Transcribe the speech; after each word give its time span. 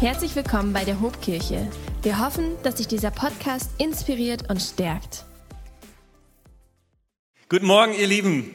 Herzlich 0.00 0.34
willkommen 0.34 0.72
bei 0.72 0.84
der 0.84 1.00
Hobkirche. 1.00 1.70
Wir 2.02 2.18
hoffen, 2.18 2.56
dass 2.64 2.78
sich 2.78 2.88
dieser 2.88 3.12
Podcast 3.12 3.70
inspiriert 3.78 4.50
und 4.50 4.60
stärkt. 4.60 5.24
Guten 7.48 7.66
Morgen, 7.66 7.94
ihr 7.94 8.08
Lieben. 8.08 8.50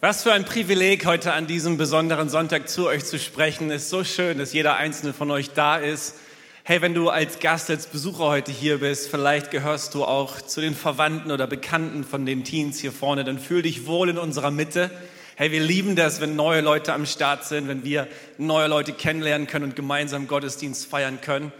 Was 0.00 0.22
für 0.22 0.32
ein 0.32 0.44
Privileg, 0.44 1.04
heute 1.04 1.32
an 1.32 1.48
diesem 1.48 1.76
besonderen 1.76 2.28
Sonntag 2.28 2.68
zu 2.68 2.86
euch 2.86 3.04
zu 3.04 3.18
sprechen. 3.18 3.72
Es 3.72 3.82
ist 3.82 3.90
so 3.90 4.04
schön, 4.04 4.38
dass 4.38 4.52
jeder 4.52 4.76
einzelne 4.76 5.12
von 5.12 5.32
euch 5.32 5.50
da 5.50 5.76
ist. 5.76 6.14
Hey, 6.62 6.80
wenn 6.80 6.94
du 6.94 7.08
als 7.08 7.40
Gast, 7.40 7.68
als 7.68 7.88
Besucher 7.88 8.24
heute 8.26 8.52
hier 8.52 8.78
bist, 8.78 9.10
vielleicht 9.10 9.50
gehörst 9.50 9.94
du 9.94 10.04
auch 10.04 10.40
zu 10.40 10.60
den 10.60 10.76
Verwandten 10.76 11.32
oder 11.32 11.48
Bekannten 11.48 12.04
von 12.04 12.24
den 12.24 12.44
Teens 12.44 12.78
hier 12.78 12.92
vorne, 12.92 13.24
dann 13.24 13.40
fühl 13.40 13.62
dich 13.62 13.86
wohl 13.86 14.10
in 14.10 14.18
unserer 14.18 14.52
Mitte. 14.52 14.92
Hey, 15.40 15.52
wir 15.52 15.60
lieben 15.60 15.94
das, 15.94 16.20
wenn 16.20 16.34
neue 16.34 16.62
Leute 16.62 16.92
am 16.92 17.06
Start 17.06 17.44
sind, 17.44 17.68
wenn 17.68 17.84
wir 17.84 18.08
neue 18.38 18.66
Leute 18.66 18.92
kennenlernen 18.92 19.46
können 19.46 19.66
und 19.66 19.76
gemeinsam 19.76 20.26
Gottesdienst 20.26 20.86
feiern 20.86 21.20
können. 21.20 21.52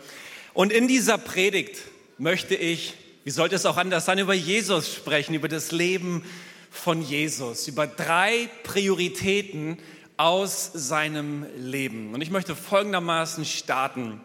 Und 0.52 0.72
in 0.72 0.88
dieser 0.88 1.16
Predigt 1.16 1.82
möchte 2.18 2.56
ich, 2.56 2.94
wie 3.22 3.30
sollte 3.30 3.54
es 3.54 3.66
auch 3.66 3.76
anders 3.76 4.04
sein, 4.04 4.18
über 4.18 4.34
Jesus 4.34 4.92
sprechen, 4.92 5.32
über 5.32 5.46
das 5.46 5.70
Leben 5.70 6.24
von 6.72 7.02
Jesus, 7.02 7.68
über 7.68 7.86
drei 7.86 8.48
Prioritäten 8.64 9.78
aus 10.16 10.72
seinem 10.74 11.46
Leben. 11.56 12.14
Und 12.14 12.20
ich 12.20 12.32
möchte 12.32 12.56
folgendermaßen 12.56 13.44
starten. 13.44 14.20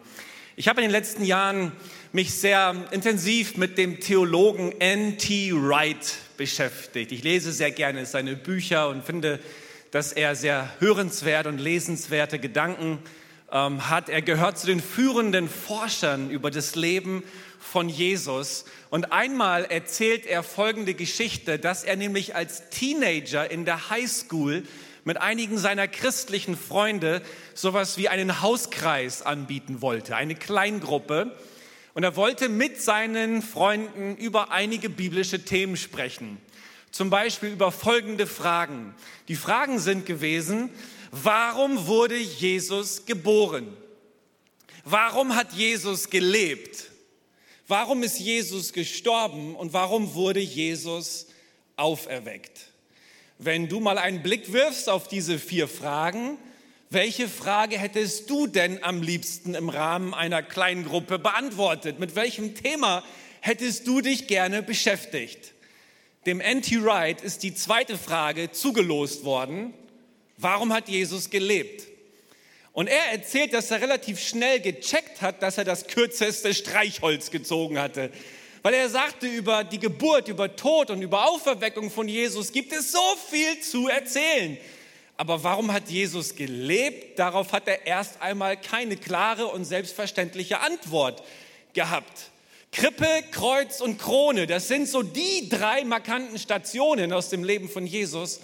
Ich 0.56 0.66
habe 0.66 0.80
in 0.80 0.88
den 0.88 0.90
letzten 0.90 1.24
Jahren 1.24 1.70
mich 2.10 2.34
sehr 2.34 2.74
intensiv 2.90 3.56
mit 3.56 3.78
dem 3.78 4.00
Theologen 4.00 4.72
N.T. 4.80 5.52
Wright 5.54 6.23
beschäftigt. 6.36 7.12
Ich 7.12 7.22
lese 7.22 7.52
sehr 7.52 7.70
gerne 7.70 8.06
seine 8.06 8.36
Bücher 8.36 8.88
und 8.88 9.04
finde, 9.04 9.40
dass 9.90 10.12
er 10.12 10.34
sehr 10.34 10.68
hörenswert 10.80 11.46
und 11.46 11.58
lesenswerte 11.58 12.38
Gedanken 12.38 12.98
ähm, 13.52 13.88
hat. 13.88 14.08
Er 14.08 14.22
gehört 14.22 14.58
zu 14.58 14.66
den 14.66 14.80
führenden 14.80 15.48
Forschern 15.48 16.30
über 16.30 16.50
das 16.50 16.74
Leben 16.74 17.22
von 17.60 17.88
Jesus. 17.88 18.64
Und 18.90 19.12
einmal 19.12 19.64
erzählt 19.64 20.26
er 20.26 20.42
folgende 20.42 20.94
Geschichte, 20.94 21.58
dass 21.58 21.84
er 21.84 21.96
nämlich 21.96 22.34
als 22.34 22.68
Teenager 22.70 23.50
in 23.50 23.64
der 23.64 23.90
Highschool 23.90 24.64
mit 25.04 25.18
einigen 25.20 25.58
seiner 25.58 25.86
christlichen 25.86 26.56
Freunde 26.56 27.22
sowas 27.54 27.98
wie 27.98 28.08
einen 28.08 28.42
Hauskreis 28.42 29.22
anbieten 29.22 29.82
wollte, 29.82 30.16
eine 30.16 30.34
Kleingruppe. 30.34 31.36
Und 31.94 32.02
er 32.02 32.16
wollte 32.16 32.48
mit 32.48 32.82
seinen 32.82 33.40
Freunden 33.40 34.16
über 34.16 34.50
einige 34.50 34.90
biblische 34.90 35.44
Themen 35.44 35.76
sprechen. 35.76 36.38
Zum 36.90 37.08
Beispiel 37.08 37.50
über 37.50 37.72
folgende 37.72 38.26
Fragen. 38.26 38.94
Die 39.28 39.36
Fragen 39.36 39.78
sind 39.78 40.04
gewesen, 40.04 40.70
warum 41.10 41.86
wurde 41.86 42.16
Jesus 42.16 43.06
geboren? 43.06 43.76
Warum 44.84 45.34
hat 45.34 45.52
Jesus 45.52 46.10
gelebt? 46.10 46.90
Warum 47.66 48.02
ist 48.02 48.18
Jesus 48.18 48.72
gestorben 48.72 49.54
und 49.54 49.72
warum 49.72 50.14
wurde 50.14 50.40
Jesus 50.40 51.28
auferweckt? 51.76 52.68
Wenn 53.38 53.68
du 53.68 53.80
mal 53.80 53.98
einen 53.98 54.22
Blick 54.22 54.52
wirfst 54.52 54.88
auf 54.88 55.08
diese 55.08 55.38
vier 55.38 55.66
Fragen, 55.68 56.38
welche 56.94 57.28
Frage 57.28 57.78
hättest 57.78 58.30
du 58.30 58.46
denn 58.46 58.82
am 58.82 59.02
liebsten 59.02 59.54
im 59.54 59.68
Rahmen 59.68 60.14
einer 60.14 60.42
kleinen 60.42 60.84
Gruppe 60.84 61.18
beantwortet? 61.18 61.98
Mit 61.98 62.14
welchem 62.14 62.54
Thema 62.54 63.04
hättest 63.40 63.86
du 63.86 64.00
dich 64.00 64.28
gerne 64.28 64.62
beschäftigt? 64.62 65.52
Dem 66.24 66.40
Anti-Wright 66.40 67.20
ist 67.20 67.42
die 67.42 67.54
zweite 67.54 67.98
Frage 67.98 68.52
zugelost 68.52 69.24
worden. 69.24 69.74
Warum 70.38 70.72
hat 70.72 70.88
Jesus 70.88 71.28
gelebt? 71.28 71.88
Und 72.72 72.86
er 72.86 73.12
erzählt, 73.12 73.52
dass 73.52 73.70
er 73.70 73.82
relativ 73.82 74.18
schnell 74.20 74.60
gecheckt 74.60 75.20
hat, 75.20 75.42
dass 75.42 75.58
er 75.58 75.64
das 75.64 75.86
kürzeste 75.86 76.54
Streichholz 76.54 77.30
gezogen 77.30 77.78
hatte. 77.78 78.10
Weil 78.62 78.74
er 78.74 78.88
sagte, 78.88 79.26
über 79.26 79.62
die 79.62 79.78
Geburt, 79.78 80.28
über 80.28 80.56
Tod 80.56 80.90
und 80.90 81.02
über 81.02 81.28
Auferweckung 81.28 81.90
von 81.90 82.08
Jesus 82.08 82.52
gibt 82.52 82.72
es 82.72 82.92
so 82.92 83.16
viel 83.30 83.60
zu 83.60 83.88
erzählen. 83.88 84.56
Aber 85.16 85.44
warum 85.44 85.72
hat 85.72 85.90
Jesus 85.90 86.34
gelebt? 86.34 87.18
Darauf 87.18 87.52
hat 87.52 87.68
er 87.68 87.86
erst 87.86 88.20
einmal 88.20 88.56
keine 88.56 88.96
klare 88.96 89.46
und 89.46 89.64
selbstverständliche 89.64 90.60
Antwort 90.60 91.22
gehabt. 91.72 92.30
Krippe, 92.72 93.06
Kreuz 93.30 93.80
und 93.80 93.98
Krone, 93.98 94.48
das 94.48 94.66
sind 94.66 94.88
so 94.88 95.04
die 95.04 95.48
drei 95.48 95.84
markanten 95.84 96.38
Stationen 96.38 97.12
aus 97.12 97.28
dem 97.28 97.44
Leben 97.44 97.68
von 97.68 97.86
Jesus. 97.86 98.40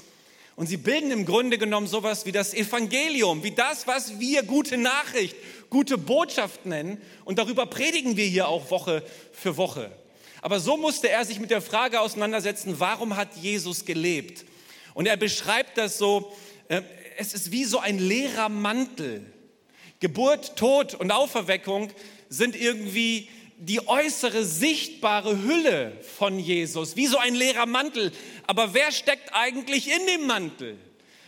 Und 0.55 0.69
sie 0.69 0.77
bilden 0.77 1.11
im 1.11 1.25
Grunde 1.25 1.59
genommen 1.59 1.89
sowas 1.89 2.27
wie 2.27 2.33
das 2.33 2.55
Evangelium, 2.55 3.43
wie 3.43 3.51
das, 3.51 3.89
was 3.89 4.21
wir 4.21 4.45
gute 4.45 4.77
Nachricht, 4.77 5.35
gute 5.71 5.99
Botschaft 5.99 6.67
nennen. 6.67 7.01
Und 7.25 7.41
darüber 7.41 7.67
predigen 7.67 8.17
wir 8.17 8.27
hier 8.27 8.47
auch 8.47 8.71
Woche 8.71 9.03
für 9.33 9.57
Woche. 9.57 9.91
Aber 10.43 10.61
so 10.61 10.77
musste 10.77 11.09
er 11.09 11.25
sich 11.25 11.41
mit 11.41 11.51
der 11.51 11.63
Frage 11.63 12.01
auseinandersetzen, 12.01 12.77
warum 12.79 13.17
hat 13.17 13.37
Jesus 13.41 13.85
gelebt? 13.85 14.45
Und 14.95 15.07
er 15.07 15.17
beschreibt 15.17 15.77
das 15.77 15.99
so, 15.99 16.33
es 17.17 17.35
ist 17.35 17.53
wie 17.53 17.65
so 17.65 17.79
ein 17.79 17.99
leerer 17.99 18.49
Mantel. 18.49 19.27
Geburt, 19.99 20.57
Tod 20.57 20.95
und 20.95 21.11
Auferweckung 21.11 21.91
sind 22.29 22.57
irgendwie 22.57 23.29
die 23.59 23.87
äußere 23.87 24.45
sichtbare 24.45 25.43
Hülle 25.43 25.93
von 26.17 26.39
Jesus, 26.39 26.97
wie 26.97 27.07
so 27.07 27.19
ein 27.19 27.35
leerer 27.35 27.67
Mantel. 27.67 28.13
Aber 28.47 28.73
wer 28.73 28.91
steckt 28.93 29.35
eigentlich 29.35 29.91
in 29.91 30.07
dem 30.07 30.27
Mantel? 30.27 30.79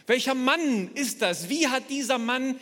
Welcher 0.07 0.35
Mann 0.35 0.91
ist 0.95 1.21
das? 1.21 1.49
Wie 1.49 1.69
hat 1.69 1.91
dieser 1.91 2.19
Mann 2.19 2.59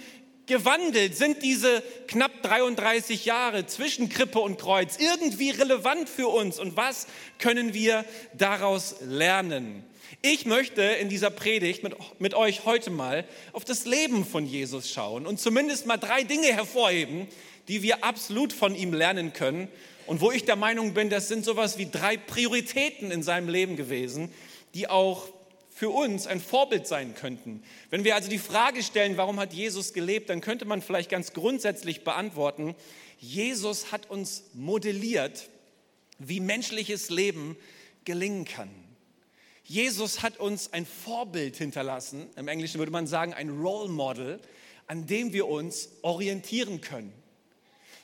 gewandelt? 0.51 1.17
Sind 1.17 1.43
diese 1.43 1.83
knapp 2.09 2.43
33 2.43 3.25
Jahre 3.25 3.67
zwischen 3.67 4.09
Krippe 4.09 4.41
und 4.41 4.59
Kreuz 4.59 4.99
irgendwie 4.99 5.51
relevant 5.51 6.09
für 6.09 6.29
uns? 6.29 6.59
Und 6.59 6.77
was 6.77 7.07
können 7.39 7.73
wir 7.73 8.05
daraus 8.37 8.97
lernen? 9.01 9.85
Ich 10.23 10.45
möchte 10.45 10.83
in 10.83 11.09
dieser 11.09 11.31
Predigt 11.31 11.83
mit, 11.83 11.95
mit 12.19 12.35
euch 12.35 12.67
heute 12.67 12.91
mal 12.91 13.25
auf 13.53 13.65
das 13.65 13.87
Leben 13.87 14.27
von 14.27 14.45
Jesus 14.45 14.91
schauen 14.91 15.25
und 15.25 15.41
zumindest 15.41 15.87
mal 15.87 15.97
drei 15.97 16.25
Dinge 16.25 16.49
hervorheben, 16.49 17.29
die 17.69 17.83
wir 17.83 18.05
absolut 18.05 18.53
von 18.53 18.75
ihm 18.75 18.93
lernen 18.93 19.33
können 19.33 19.69
und 20.07 20.21
wo 20.21 20.33
ich 20.33 20.45
der 20.45 20.57
Meinung 20.57 20.95
bin, 20.95 21.09
das 21.09 21.29
sind 21.29 21.45
sowas 21.45 21.79
wie 21.79 21.89
drei 21.89 22.17
Prioritäten 22.17 23.13
in 23.13 23.23
seinem 23.23 23.49
Leben 23.49 23.77
gewesen, 23.77 24.33
die 24.75 24.89
auch 24.89 25.29
für 25.81 25.89
uns 25.89 26.27
ein 26.27 26.43
Vorbild 26.43 26.87
sein 26.87 27.15
könnten. 27.15 27.63
Wenn 27.89 28.05
wir 28.05 28.15
also 28.15 28.29
die 28.29 28.37
Frage 28.37 28.83
stellen, 28.83 29.17
warum 29.17 29.41
hat 29.41 29.55
Jesus 29.55 29.95
gelebt, 29.95 30.29
dann 30.29 30.43
könnte 30.43 30.67
man 30.67 30.83
vielleicht 30.83 31.09
ganz 31.09 31.33
grundsätzlich 31.33 32.05
beantworten, 32.05 32.75
Jesus 33.19 33.91
hat 33.91 34.11
uns 34.11 34.45
modelliert, 34.53 35.49
wie 36.19 36.41
menschliches 36.41 37.09
Leben 37.09 37.57
gelingen 38.05 38.45
kann. 38.45 38.69
Jesus 39.65 40.23
hat 40.23 40.37
uns 40.37 40.71
ein 40.71 40.85
Vorbild 40.85 41.57
hinterlassen, 41.57 42.27
im 42.37 42.49
Englischen 42.49 42.79
würde 42.79 42.93
man 42.93 43.07
sagen 43.07 43.33
ein 43.33 43.49
Role 43.49 43.89
Model, 43.89 44.39
an 44.87 45.07
dem 45.07 45.33
wir 45.33 45.49
uns 45.49 45.89
orientieren 46.03 46.83
können. 46.83 47.15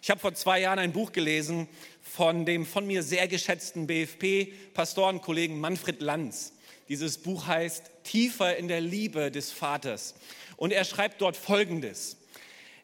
Ich 0.01 0.09
habe 0.09 0.21
vor 0.21 0.33
zwei 0.33 0.61
Jahren 0.61 0.79
ein 0.79 0.95
Buch 0.95 1.13
gelesen 1.13 1.69
von 2.01 2.47
dem 2.47 2.65
von 2.65 2.87
mir 2.87 3.03
sehr 3.03 3.29
geschätzten 3.29 3.87
BFP-Pastorenkollegen 3.87 5.61
Manfred 5.61 6.01
Lanz. 6.01 6.55
Dieses 6.89 7.19
Buch 7.19 7.47
heißt 7.47 7.91
Tiefer 8.05 8.57
in 8.57 8.69
der 8.69 8.81
Liebe 8.81 9.31
des 9.31 9.51
Vaters. 9.51 10.15
Und 10.57 10.73
er 10.73 10.85
schreibt 10.85 11.21
dort 11.21 11.37
Folgendes. 11.37 12.17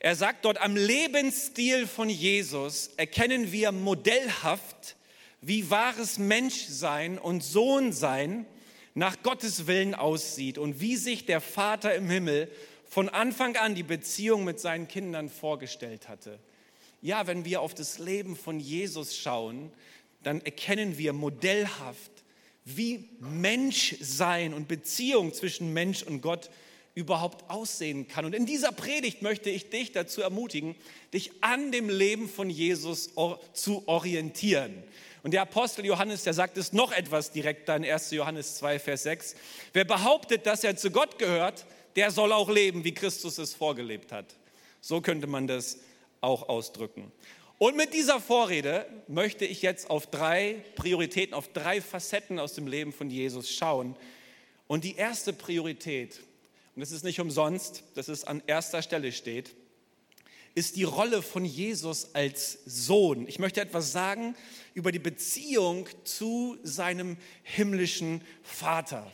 Er 0.01 0.17
sagt 0.17 0.45
dort, 0.45 0.61
am 0.61 0.75
Lebensstil 0.75 1.87
von 1.87 2.09
Jesus 2.09 2.91
erkennen 2.97 3.53
wir 3.53 3.71
modellhaft, 3.71 4.97
wie 5.41 5.71
wahres 5.71 6.19
Menschsein 6.19 7.19
und 7.19 7.43
Sohnsein 7.43 8.47
nach 8.95 9.23
Gottes 9.23 9.67
Willen 9.67 9.95
aussieht 9.95 10.59
und 10.59 10.81
wie 10.81 10.97
sich 10.97 11.25
der 11.25 11.41
Vater 11.41 11.95
im 11.95 12.11
Himmel 12.11 12.51
von 12.85 13.09
Anfang 13.09 13.57
an 13.57 13.75
die 13.75 13.83
Beziehung 13.83 14.45
mit 14.45 14.61
seinen 14.61 14.89
Kindern 14.89 15.29
vorgestellt 15.29 16.09
hatte. 16.09 16.39
Ja, 17.01 17.27
wenn 17.27 17.45
wir 17.45 17.61
auf 17.61 17.75
das 17.75 17.99
Leben 17.99 18.37
von 18.37 18.61
Jesus 18.61 19.17
schauen, 19.17 19.73
dann 20.23 20.41
erkennen 20.41 20.99
wir 20.99 21.13
modellhaft, 21.13 22.22
wie 22.65 23.09
Menschsein 23.21 24.55
und 24.55 24.69
Beziehung 24.69 25.33
zwischen 25.33 25.73
Mensch 25.73 26.03
und 26.03 26.21
Gott 26.21 26.51
überhaupt 26.95 27.49
aussehen 27.51 28.07
kann. 28.07 28.25
Und 28.25 28.35
in 28.35 28.47
dieser 28.47 28.71
Predigt 28.71 29.23
möchte 29.23 29.51
ich 29.51 29.71
dich 29.71 29.93
dazu 29.93 30.21
ermutigen, 30.21 30.75
dich 31.15 31.33
an 31.41 31.73
dem 31.73 31.89
Leben 31.89 32.29
von 32.29 32.51
Jesus 32.51 33.11
zu 33.55 33.89
orientieren. 33.89 34.83
Und 35.23 35.33
der 35.33 35.43
Apostel 35.43 35.87
Johannes, 35.87 36.25
der 36.25 36.35
sagt 36.35 36.57
es 36.59 36.73
noch 36.73 36.93
etwas 36.93 37.33
direkter 37.33 37.77
in 37.77 37.85
1. 37.85 38.11
Johannes 38.11 38.57
2, 38.57 38.79
Vers 38.79 39.05
6. 39.05 39.35
Wer 39.73 39.85
behauptet, 39.85 40.47
dass 40.47 40.65
er 40.65 40.77
zu 40.77 40.91
Gott 40.91 41.19
gehört, 41.19 41.65
der 41.97 42.11
soll 42.11 42.33
auch 42.33 42.51
leben, 42.51 42.85
wie 42.85 42.93
Christus 42.93 43.39
es 43.39 43.55
vorgelebt 43.55 44.13
hat. 44.13 44.35
So 44.81 45.01
könnte 45.01 45.27
man 45.27 45.47
das 45.47 45.79
auch 46.21 46.49
ausdrücken. 46.49 47.13
Und 47.63 47.77
mit 47.77 47.95
dieser 47.95 48.21
Vorrede 48.21 48.87
möchte 49.07 49.45
ich 49.45 49.63
jetzt 49.63 49.89
auf 49.89 50.09
drei 50.09 50.65
Prioritäten, 50.75 51.33
auf 51.33 51.47
drei 51.53 51.81
Facetten 51.81 52.41
aus 52.41 52.55
dem 52.55 52.67
Leben 52.67 52.93
von 52.93 53.09
Jesus 53.09 53.53
schauen. 53.53 53.95
Und 54.67 54.83
die 54.83 54.97
erste 54.97 55.33
Priorität, 55.33 56.19
und 56.75 56.81
das 56.81 56.91
ist 56.91 57.05
nicht 57.05 57.21
umsonst, 57.21 57.85
dass 57.95 58.09
es 58.09 58.25
an 58.25 58.43
erster 58.49 58.83
Stelle 58.83 59.13
steht, 59.13 59.55
ist 60.57 60.75
die 60.75 60.83
Rolle 60.83 61.23
von 61.23 61.45
Jesus 61.45 62.17
als 62.17 62.59
Sohn. 62.67 63.29
Ich 63.29 63.39
möchte 63.39 63.61
etwas 63.61 63.93
sagen 63.93 64.35
über 64.75 64.91
die 64.91 64.99
Beziehung 64.99 65.87
zu 66.03 66.59
seinem 66.65 67.17
himmlischen 67.45 68.23
Vater. 68.43 69.09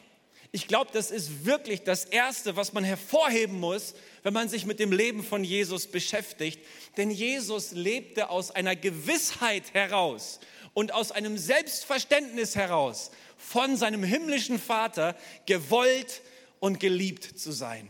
Ich 0.58 0.66
glaube, 0.66 0.90
das 0.93 1.12
ist 1.12 1.44
wirklich 1.46 1.84
das 1.84 2.05
Erste, 2.05 2.56
was 2.56 2.72
man 2.72 2.82
hervorheben 2.82 3.60
muss, 3.60 3.94
wenn 4.25 4.34
man 4.34 4.49
sich 4.49 4.66
mit 4.66 4.81
dem 4.81 4.90
Leben 4.90 5.22
von 5.22 5.44
Jesus 5.44 5.87
beschäftigt. 5.87 6.58
Denn 6.96 7.12
Jesus 7.12 7.70
lebte 7.70 8.28
aus 8.28 8.50
einer 8.50 8.75
Gewissheit 8.75 9.72
heraus 9.72 10.40
und 10.75 10.93
aus 10.93 11.12
einem 11.12 11.38
Selbstverständnis 11.38 12.56
heraus 12.56 13.12
von 13.37 13.76
seinem 13.76 14.02
himmlischen 14.02 14.58
Vater 14.58 15.14
gewollt 15.46 16.22
und 16.58 16.81
geliebt 16.81 17.38
zu 17.38 17.52
sein. 17.52 17.88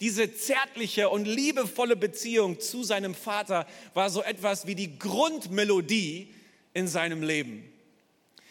Diese 0.00 0.34
zärtliche 0.34 1.08
und 1.08 1.24
liebevolle 1.24 1.96
Beziehung 1.96 2.60
zu 2.60 2.84
seinem 2.84 3.14
Vater 3.14 3.66
war 3.94 4.10
so 4.10 4.22
etwas 4.22 4.66
wie 4.66 4.74
die 4.74 4.98
Grundmelodie 4.98 6.34
in 6.74 6.86
seinem 6.86 7.22
Leben. 7.22 7.72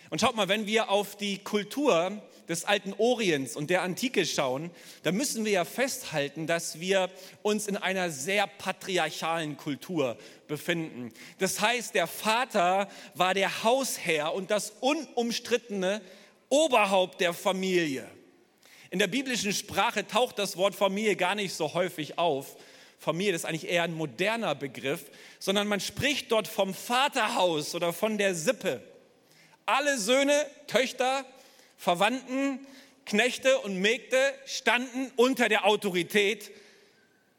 Und 0.10 0.22
schaut 0.22 0.36
mal, 0.36 0.48
wenn 0.48 0.66
wir 0.66 0.90
auf 0.90 1.16
die 1.18 1.38
Kultur 1.38 2.24
des 2.48 2.66
alten 2.66 2.94
Orients 2.98 3.56
und 3.56 3.70
der 3.70 3.82
Antike 3.82 4.26
schauen, 4.26 4.72
dann 5.04 5.16
müssen 5.16 5.46
wir 5.46 5.52
ja 5.52 5.66
festhalten, 5.66 6.48
dass 6.48 6.80
wir 6.80 7.10
uns 7.42 7.68
in 7.68 7.78
einer 7.78 8.10
sehr 8.10 8.48
patriarchalen 8.48 9.58
Kultur 9.58 10.18
befinden. 10.48 11.12
Das 11.40 11.60
heißt, 11.60 11.94
der 11.94 12.08
Vater 12.08 12.90
war 13.16 13.34
der 13.34 13.64
Hausherr 13.64 14.34
und 14.34 14.52
das 14.52 14.74
unumstrittene 14.80 16.02
Oberhaupt 16.50 17.20
der 17.20 17.34
Familie. 17.34 18.10
In 18.90 19.00
der 19.00 19.08
biblischen 19.08 19.52
Sprache 19.52 20.08
taucht 20.08 20.40
das 20.40 20.56
Wort 20.56 20.74
Familie 20.74 21.18
gar 21.18 21.36
nicht 21.36 21.54
so 21.54 21.74
häufig 21.74 22.18
auf. 22.18 22.56
Familie 23.00 23.36
ist 23.36 23.46
eigentlich 23.46 23.68
eher 23.70 23.84
ein 23.84 23.94
moderner 23.94 24.56
Begriff, 24.56 25.12
sondern 25.40 25.68
man 25.68 25.82
spricht 25.82 26.32
dort 26.32 26.48
vom 26.48 26.74
Vaterhaus 26.74 27.76
oder 27.76 27.92
von 27.92 28.18
der 28.18 28.34
Sippe. 28.34 28.82
Alle 29.66 29.98
Söhne, 29.98 30.46
Töchter, 30.68 31.26
Verwandten, 31.78 32.66
Knechte 33.06 33.60
und 33.60 33.78
Mägde 33.80 34.18
standen 34.46 35.12
unter 35.16 35.48
der 35.48 35.66
Autorität 35.66 36.52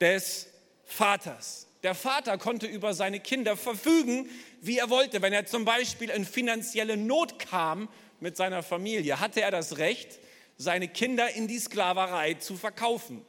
des 0.01 0.47
Vaters. 0.85 1.67
Der 1.83 1.95
Vater 1.95 2.39
konnte 2.39 2.67
über 2.67 2.95
seine 2.95 3.21
Kinder 3.21 3.57
verfügen, 3.57 4.29
wie 4.61 4.79
er 4.79 4.91
wollte. 4.91 5.23
Wenn 5.23 5.33
er 5.33 5.47
zum 5.47 5.65
Beispiel 5.65 6.11
in 6.11 6.25
finanzielle 6.25 6.97
Not 6.97 7.39
kam 7.39 7.89
mit 8.21 8.37
seiner 8.37 8.63
Familie, 8.63 9.21
hatte 9.21 9.43
er 9.43 9.51
das 9.51 9.79
Recht, 9.79 10.19
seine 10.57 10.89
Kinder 10.89 11.31
in 11.35 11.47
die 11.47 11.59
Sklaverei 11.59 12.35
zu 12.35 12.57
verkaufen. 12.57 13.25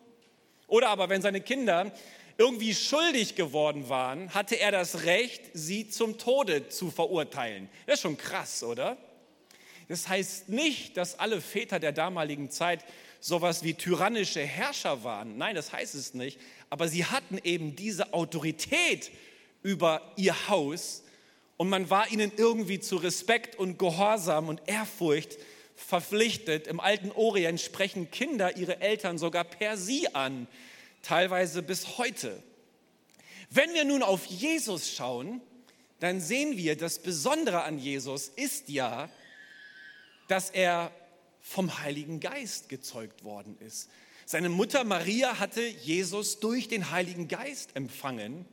Oder 0.68 0.90
aber 0.90 1.10
wenn 1.10 1.22
seine 1.22 1.42
Kinder 1.42 1.92
irgendwie 2.38 2.74
schuldig 2.74 3.36
geworden 3.36 3.90
waren, 3.90 4.34
hatte 4.34 4.56
er 4.56 4.72
das 4.72 5.04
Recht, 5.04 5.42
sie 5.54 5.90
zum 5.90 6.18
Tode 6.18 6.70
zu 6.70 6.90
verurteilen. 6.90 7.70
Das 7.86 7.96
ist 7.96 8.02
schon 8.02 8.18
krass, 8.18 8.64
oder? 8.64 8.98
Das 9.90 10.08
heißt 10.08 10.50
nicht, 10.50 10.96
dass 10.96 11.20
alle 11.20 11.42
Väter 11.42 11.80
der 11.80 11.92
damaligen 11.92 12.50
Zeit 12.52 12.86
sowas 13.20 13.64
wie 13.64 13.74
tyrannische 13.74 14.40
Herrscher 14.40 15.04
waren. 15.04 15.38
Nein, 15.38 15.56
das 15.56 15.74
heißt 15.74 15.96
es 15.96 16.14
nicht. 16.14 16.40
Aber 16.70 16.88
sie 16.88 17.06
hatten 17.06 17.40
eben 17.44 17.76
diese 17.76 18.14
Autorität 18.14 19.12
über 19.64 20.14
ihr 20.16 20.48
Haus 20.48 21.04
und 21.58 21.70
man 21.70 21.90
war 21.90 22.10
ihnen 22.10 22.32
irgendwie 22.38 22.80
zu 22.80 22.96
Respekt 22.96 23.58
und 23.58 23.78
Gehorsam 23.78 24.48
und 24.48 24.62
Ehrfurcht 24.68 25.38
verpflichtet. 25.76 26.68
Im 26.68 26.80
alten 26.80 27.12
Orient 27.12 27.60
sprechen 27.60 28.12
Kinder 28.12 28.56
ihre 28.56 28.80
Eltern 28.80 29.18
sogar 29.18 29.44
per 29.44 29.76
sie 29.76 30.14
an, 30.14 30.48
teilweise 31.02 31.62
bis 31.62 31.98
heute. 31.98 32.42
Wenn 33.50 33.74
wir 33.74 33.84
nun 33.84 34.04
auf 34.04 34.26
Jesus 34.28 34.94
schauen, 34.94 35.42
dann 36.00 36.22
sehen 36.22 36.56
wir, 36.56 36.78
das 36.78 37.00
Besondere 37.00 37.64
an 37.64 37.80
Jesus 37.80 38.30
ist 38.30 38.70
ja, 38.70 39.10
dass 40.30 40.52
er 40.52 40.92
vom 41.42 41.80
Heiligen 41.80 42.20
Geist 42.20 42.70
gezeugt 42.70 43.24
worden 43.24 43.58
ist. 43.60 43.90
Seine 44.26 44.50
Mutter 44.50 44.84
Maria 44.84 45.40
hatte 45.40 45.66
Jesus 45.66 46.40
durch 46.40 46.68
den 46.68 46.92
Heiligen 46.92 47.28
Geist 47.28 47.72
empfangen. 47.76 48.46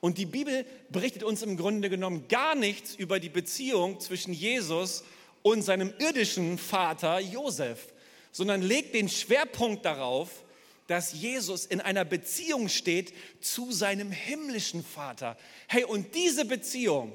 Und 0.00 0.18
die 0.18 0.26
Bibel 0.26 0.66
berichtet 0.90 1.24
uns 1.24 1.42
im 1.42 1.56
Grunde 1.56 1.88
genommen 1.88 2.28
gar 2.28 2.54
nichts 2.54 2.94
über 2.94 3.18
die 3.18 3.30
Beziehung 3.30 3.98
zwischen 3.98 4.34
Jesus 4.34 5.04
und 5.42 5.62
seinem 5.62 5.92
irdischen 5.98 6.58
Vater 6.58 7.18
Josef, 7.18 7.94
sondern 8.30 8.60
legt 8.60 8.94
den 8.94 9.08
Schwerpunkt 9.08 9.86
darauf, 9.86 10.44
dass 10.86 11.14
Jesus 11.14 11.64
in 11.64 11.80
einer 11.80 12.04
Beziehung 12.04 12.68
steht 12.68 13.14
zu 13.40 13.72
seinem 13.72 14.10
himmlischen 14.10 14.84
Vater. 14.84 15.38
Hey, 15.66 15.84
und 15.84 16.14
diese 16.14 16.44
Beziehung, 16.44 17.14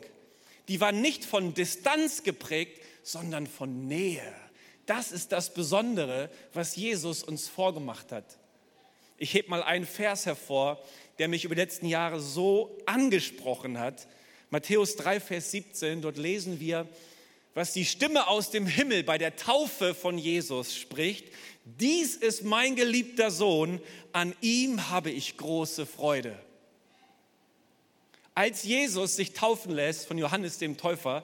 die 0.70 0.82
war 0.82 0.92
nicht 0.92 1.24
von 1.24 1.54
Distanz 1.54 2.24
geprägt, 2.24 2.82
sondern 3.06 3.46
von 3.46 3.88
Nähe. 3.88 4.34
Das 4.88 5.12
ist 5.12 5.32
das 5.32 5.54
Besondere, 5.54 6.30
was 6.54 6.76
Jesus 6.76 7.24
uns 7.24 7.48
vorgemacht 7.48 8.12
hat. 8.12 8.26
Ich 9.18 9.34
heb 9.36 9.48
mal 9.48 9.64
einen 9.64 9.86
Vers 9.86 10.26
hervor, 10.26 10.82
der 11.20 11.28
mich 11.28 11.46
über 11.46 11.56
die 11.56 11.62
letzten 11.62 11.86
Jahre 11.86 12.20
so 12.20 12.76
angesprochen 12.88 13.80
hat. 13.80 14.08
Matthäus 14.50 14.96
3, 14.96 15.20
Vers 15.20 15.52
17, 15.52 16.02
dort 16.02 16.18
lesen 16.18 16.60
wir, 16.60 16.88
was 17.54 17.74
die 17.74 17.86
Stimme 17.86 18.28
aus 18.28 18.50
dem 18.50 18.66
Himmel 18.66 19.04
bei 19.04 19.18
der 19.20 19.36
Taufe 19.36 19.94
von 19.94 20.18
Jesus 20.18 20.76
spricht. 20.76 21.32
Dies 21.64 22.16
ist 22.16 22.44
mein 22.44 22.76
geliebter 22.76 23.30
Sohn, 23.30 23.82
an 24.14 24.36
ihm 24.42 24.90
habe 24.90 25.12
ich 25.12 25.38
große 25.38 25.86
Freude. 25.86 26.38
Als 28.34 28.64
Jesus 28.64 29.16
sich 29.16 29.34
taufen 29.34 29.72
lässt 29.72 30.08
von 30.08 30.18
Johannes 30.18 30.58
dem 30.58 30.76
Täufer, 30.76 31.24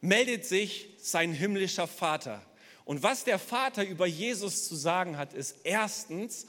meldet 0.00 0.44
sich 0.44 0.88
sein 0.98 1.32
himmlischer 1.32 1.86
Vater. 1.86 2.42
Und 2.84 3.02
was 3.02 3.24
der 3.24 3.38
Vater 3.38 3.84
über 3.84 4.06
Jesus 4.06 4.66
zu 4.66 4.74
sagen 4.74 5.16
hat, 5.16 5.32
ist 5.32 5.56
erstens, 5.64 6.46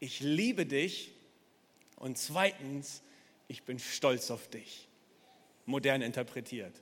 ich 0.00 0.20
liebe 0.20 0.66
dich 0.66 1.12
und 1.96 2.18
zweitens, 2.18 3.02
ich 3.48 3.62
bin 3.62 3.78
stolz 3.78 4.30
auf 4.30 4.48
dich. 4.48 4.88
Modern 5.66 6.02
interpretiert. 6.02 6.74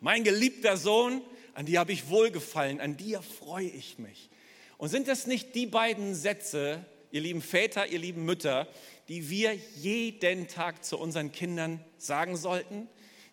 Mein 0.00 0.24
geliebter 0.24 0.76
Sohn, 0.76 1.22
an 1.54 1.66
dir 1.66 1.80
habe 1.80 1.92
ich 1.92 2.08
wohlgefallen, 2.08 2.80
an 2.80 2.96
dir 2.96 3.22
freue 3.22 3.68
ich 3.68 3.98
mich. 3.98 4.28
Und 4.76 4.88
sind 4.88 5.08
das 5.08 5.26
nicht 5.26 5.54
die 5.54 5.66
beiden 5.66 6.14
Sätze, 6.14 6.84
ihr 7.10 7.20
lieben 7.20 7.42
Väter, 7.42 7.86
ihr 7.86 7.98
lieben 7.98 8.24
Mütter, 8.24 8.68
die 9.08 9.30
wir 9.30 9.54
jeden 9.76 10.48
Tag 10.48 10.84
zu 10.84 10.98
unseren 10.98 11.32
Kindern 11.32 11.80
sagen 11.96 12.36
sollten? 12.36 12.88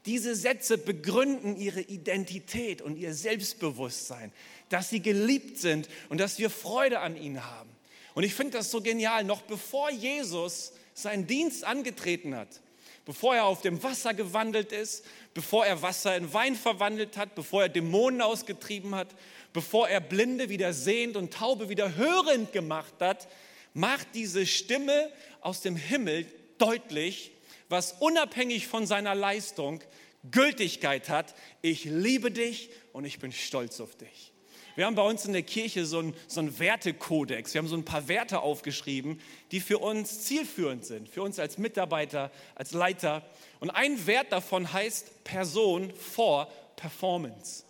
Diese 0.06 0.36
Sätze 0.36 0.78
begründen 0.78 1.56
ihre 1.58 1.82
Identität 1.82 2.82
und 2.82 2.98
ihr 2.98 3.14
Selbstbewusstsein, 3.14 4.32
dass 4.70 4.90
sie 4.90 5.02
geliebt 5.02 5.60
sind 5.60 5.90
und 6.10 6.20
dass 6.20 6.40
wir 6.40 6.50
Freude 6.50 7.00
an 7.00 7.16
ihnen 7.16 7.46
haben. 7.46 7.70
Und 8.14 8.24
ich 8.24 8.34
finde 8.34 8.58
das 8.58 8.72
so 8.72 8.82
genial, 8.82 9.24
noch 9.24 9.44
bevor 9.44 9.92
Jesus 9.92 10.74
seinen 10.94 11.28
Dienst 11.28 11.64
angetreten 11.64 12.36
hat, 12.36 12.62
bevor 13.06 13.36
er 13.36 13.46
auf 13.46 13.62
dem 13.62 13.82
Wasser 13.84 14.14
gewandelt 14.14 14.72
ist, 14.72 15.06
bevor 15.34 15.66
er 15.66 15.82
Wasser 15.82 16.16
in 16.18 16.34
Wein 16.34 16.56
verwandelt 16.56 17.16
hat, 17.18 17.36
bevor 17.36 17.64
er 17.64 17.70
Dämonen 17.70 18.22
ausgetrieben 18.22 18.96
hat, 18.96 19.10
bevor 19.54 19.88
er 19.88 20.02
Blinde 20.02 20.50
wieder 20.50 20.74
sehend 20.74 21.16
und 21.16 21.34
Taube 21.34 21.70
wieder 21.70 21.96
hörend 21.96 22.52
gemacht 22.52 22.94
hat, 23.00 23.28
macht 23.74 24.08
diese 24.14 24.46
Stimme 24.46 25.12
aus 25.42 25.62
dem 25.62 25.76
Himmel 25.76 26.26
deutlich, 26.58 27.32
was 27.72 27.94
unabhängig 27.94 28.68
von 28.68 28.86
seiner 28.86 29.16
Leistung 29.16 29.82
Gültigkeit 30.30 31.10
hat. 31.10 31.34
Ich 31.62 31.86
liebe 31.86 32.30
dich 32.30 32.70
und 32.94 33.06
ich 33.06 33.20
bin 33.20 33.32
stolz 33.32 33.80
auf 33.80 33.96
dich. 33.96 34.32
Wir 34.76 34.86
haben 34.86 34.96
bei 34.96 35.02
uns 35.02 35.26
in 35.26 35.34
der 35.34 35.44
Kirche 35.44 35.86
so 35.86 36.00
einen, 36.00 36.14
so 36.28 36.40
einen 36.40 36.58
Wertekodex. 36.58 37.54
Wir 37.54 37.60
haben 37.60 37.68
so 37.68 37.76
ein 37.76 37.84
paar 37.86 38.08
Werte 38.08 38.40
aufgeschrieben, 38.40 39.20
die 39.52 39.60
für 39.60 39.80
uns 39.80 40.22
zielführend 40.22 40.86
sind, 40.86 41.10
für 41.10 41.24
uns 41.24 41.40
als 41.40 41.58
Mitarbeiter, 41.58 42.32
als 42.56 42.72
Leiter. 42.72 43.24
Und 43.60 43.70
ein 43.70 44.06
Wert 44.08 44.32
davon 44.32 44.72
heißt 44.72 45.24
Person 45.24 45.92
vor 45.94 46.48
Performance. 46.78 47.64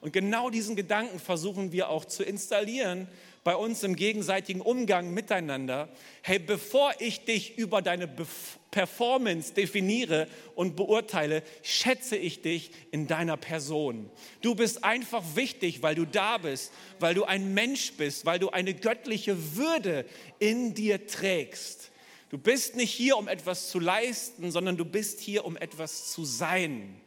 Und 0.00 0.12
genau 0.12 0.50
diesen 0.50 0.76
Gedanken 0.76 1.18
versuchen 1.18 1.72
wir 1.72 1.90
auch 1.90 2.04
zu 2.04 2.22
installieren 2.22 3.08
bei 3.46 3.54
uns 3.54 3.84
im 3.84 3.94
gegenseitigen 3.94 4.60
Umgang 4.60 5.14
miteinander. 5.14 5.88
Hey, 6.22 6.40
bevor 6.40 6.92
ich 6.98 7.24
dich 7.24 7.56
über 7.56 7.80
deine 7.80 8.08
Bef 8.08 8.58
Performance 8.72 9.54
definiere 9.54 10.26
und 10.56 10.74
beurteile, 10.74 11.44
schätze 11.62 12.16
ich 12.16 12.42
dich 12.42 12.72
in 12.90 13.06
deiner 13.06 13.36
Person. 13.36 14.10
Du 14.42 14.56
bist 14.56 14.82
einfach 14.82 15.22
wichtig, 15.36 15.80
weil 15.80 15.94
du 15.94 16.04
da 16.04 16.38
bist, 16.38 16.72
weil 16.98 17.14
du 17.14 17.22
ein 17.22 17.54
Mensch 17.54 17.92
bist, 17.92 18.26
weil 18.26 18.40
du 18.40 18.50
eine 18.50 18.74
göttliche 18.74 19.54
Würde 19.54 20.04
in 20.40 20.74
dir 20.74 21.06
trägst. 21.06 21.92
Du 22.30 22.38
bist 22.38 22.74
nicht 22.74 22.90
hier, 22.90 23.16
um 23.16 23.28
etwas 23.28 23.70
zu 23.70 23.78
leisten, 23.78 24.50
sondern 24.50 24.76
du 24.76 24.84
bist 24.84 25.20
hier, 25.20 25.44
um 25.44 25.56
etwas 25.56 26.10
zu 26.10 26.24
sein. 26.24 27.00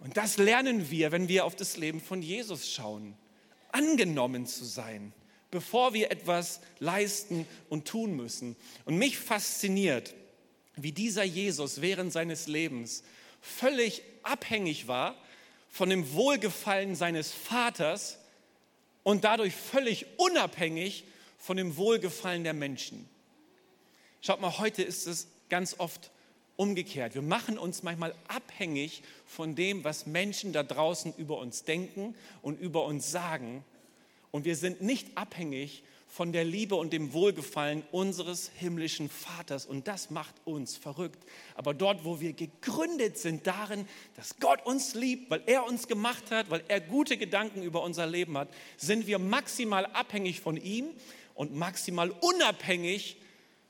Und 0.00 0.18
das 0.18 0.36
lernen 0.36 0.90
wir, 0.90 1.12
wenn 1.12 1.28
wir 1.28 1.46
auf 1.46 1.56
das 1.56 1.78
Leben 1.78 2.02
von 2.02 2.20
Jesus 2.20 2.70
schauen. 2.70 3.14
Angenommen 3.72 4.46
zu 4.46 4.64
sein, 4.64 5.14
bevor 5.50 5.94
wir 5.94 6.10
etwas 6.10 6.60
leisten 6.78 7.46
und 7.68 7.86
tun 7.86 8.14
müssen. 8.14 8.56
Und 8.84 8.96
mich 8.96 9.18
fasziniert, 9.18 10.14
wie 10.76 10.92
dieser 10.92 11.24
Jesus 11.24 11.80
während 11.80 12.12
seines 12.12 12.46
Lebens 12.46 13.02
völlig 13.40 14.02
abhängig 14.22 14.86
war 14.86 15.16
von 15.68 15.88
dem 15.88 16.12
Wohlgefallen 16.12 16.94
seines 16.94 17.32
Vaters 17.32 18.18
und 19.02 19.24
dadurch 19.24 19.54
völlig 19.54 20.06
unabhängig 20.16 21.04
von 21.38 21.56
dem 21.56 21.76
Wohlgefallen 21.76 22.44
der 22.44 22.52
Menschen. 22.52 23.08
Schaut 24.20 24.40
mal, 24.40 24.58
heute 24.58 24.82
ist 24.82 25.06
es 25.06 25.28
ganz 25.48 25.76
oft 25.78 26.10
umgekehrt. 26.56 27.14
Wir 27.14 27.22
machen 27.22 27.56
uns 27.56 27.82
manchmal 27.82 28.14
abhängig 28.28 29.02
von 29.24 29.54
dem, 29.54 29.82
was 29.82 30.04
Menschen 30.04 30.52
da 30.52 30.62
draußen 30.62 31.14
über 31.16 31.38
uns 31.38 31.64
denken 31.64 32.14
und 32.42 32.60
über 32.60 32.84
uns 32.84 33.10
sagen. 33.10 33.64
Und 34.30 34.44
wir 34.44 34.56
sind 34.56 34.80
nicht 34.80 35.16
abhängig 35.16 35.82
von 36.10 36.32
der 36.32 36.44
Liebe 36.44 36.74
und 36.74 36.92
dem 36.92 37.12
Wohlgefallen 37.12 37.84
unseres 37.92 38.50
himmlischen 38.56 39.08
Vaters. 39.08 39.64
Und 39.64 39.86
das 39.86 40.10
macht 40.10 40.34
uns 40.44 40.76
verrückt. 40.76 41.22
Aber 41.54 41.72
dort, 41.72 42.04
wo 42.04 42.20
wir 42.20 42.32
gegründet 42.32 43.16
sind 43.16 43.46
darin, 43.46 43.86
dass 44.16 44.36
Gott 44.40 44.66
uns 44.66 44.94
liebt, 44.94 45.30
weil 45.30 45.42
er 45.46 45.64
uns 45.66 45.86
gemacht 45.86 46.30
hat, 46.30 46.50
weil 46.50 46.64
er 46.66 46.80
gute 46.80 47.16
Gedanken 47.16 47.62
über 47.62 47.82
unser 47.82 48.06
Leben 48.06 48.36
hat, 48.36 48.48
sind 48.76 49.06
wir 49.06 49.20
maximal 49.20 49.86
abhängig 49.86 50.40
von 50.40 50.56
ihm 50.56 50.88
und 51.34 51.54
maximal 51.54 52.10
unabhängig 52.10 53.16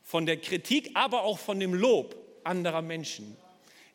von 0.03 0.25
der 0.25 0.39
Kritik, 0.39 0.91
aber 0.95 1.23
auch 1.23 1.39
von 1.39 1.61
dem 1.61 1.75
Lob 1.75 2.17
anderer 2.43 2.83
Menschen. 2.83 3.37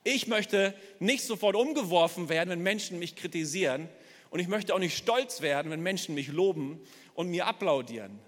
Ich 0.03 0.27
möchte 0.27 0.75
nicht 0.99 1.23
sofort 1.23 1.55
umgeworfen 1.55 2.29
werden, 2.29 2.51
wenn 2.51 2.61
Menschen 2.61 2.99
mich 2.99 3.15
kritisieren. 3.15 3.89
Und 4.35 4.41
ich 4.41 4.49
möchte 4.49 4.75
auch 4.75 4.79
nicht 4.79 4.97
stolz 4.97 5.39
werden, 5.39 5.71
wenn 5.71 5.79
Menschen 5.79 6.13
mich 6.13 6.27
loben 6.27 6.81
und 7.13 7.29
mir 7.29 7.47
applaudieren. 7.47 8.19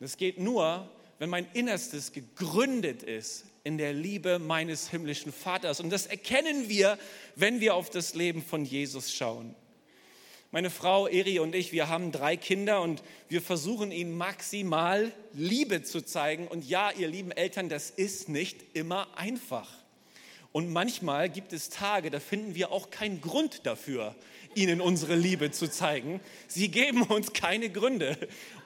Das 0.00 0.16
geht 0.16 0.40
nur, 0.40 0.88
wenn 1.18 1.28
mein 1.28 1.46
Innerstes 1.52 2.12
gegründet 2.12 3.02
ist 3.02 3.44
in 3.62 3.76
der 3.76 3.92
Liebe 3.92 4.38
meines 4.38 4.88
himmlischen 4.88 5.30
Vaters. 5.30 5.80
Und 5.80 5.90
das 5.90 6.06
erkennen 6.06 6.70
wir, 6.70 6.98
wenn 7.36 7.60
wir 7.60 7.74
auf 7.74 7.90
das 7.90 8.14
Leben 8.14 8.42
von 8.42 8.64
Jesus 8.64 9.12
schauen. 9.12 9.54
Meine 10.52 10.70
Frau 10.70 11.06
Eri 11.06 11.38
und 11.38 11.54
ich, 11.54 11.70
wir 11.70 11.86
haben 11.86 12.12
drei 12.12 12.38
Kinder 12.38 12.80
und 12.80 13.02
wir 13.28 13.42
versuchen 13.42 13.92
ihnen 13.92 14.16
maximal 14.16 15.12
Liebe 15.34 15.82
zu 15.82 16.00
zeigen. 16.00 16.48
Und 16.48 16.66
ja, 16.66 16.92
ihr 16.92 17.08
lieben 17.08 17.30
Eltern, 17.30 17.68
das 17.68 17.90
ist 17.90 18.30
nicht 18.30 18.74
immer 18.74 19.18
einfach. 19.18 19.68
Und 20.52 20.70
manchmal 20.70 21.30
gibt 21.30 21.52
es 21.54 21.70
Tage, 21.70 22.10
da 22.10 22.20
finden 22.20 22.54
wir 22.54 22.72
auch 22.72 22.90
keinen 22.90 23.20
Grund 23.22 23.66
dafür, 23.66 24.14
ihnen 24.56 24.80
unsere 24.80 25.14
Liebe 25.14 25.50
zu 25.50 25.70
zeigen. 25.70 26.20
Sie 26.48 26.68
geben 26.68 27.02
uns 27.02 27.32
keine 27.32 27.70
Gründe. 27.70 28.16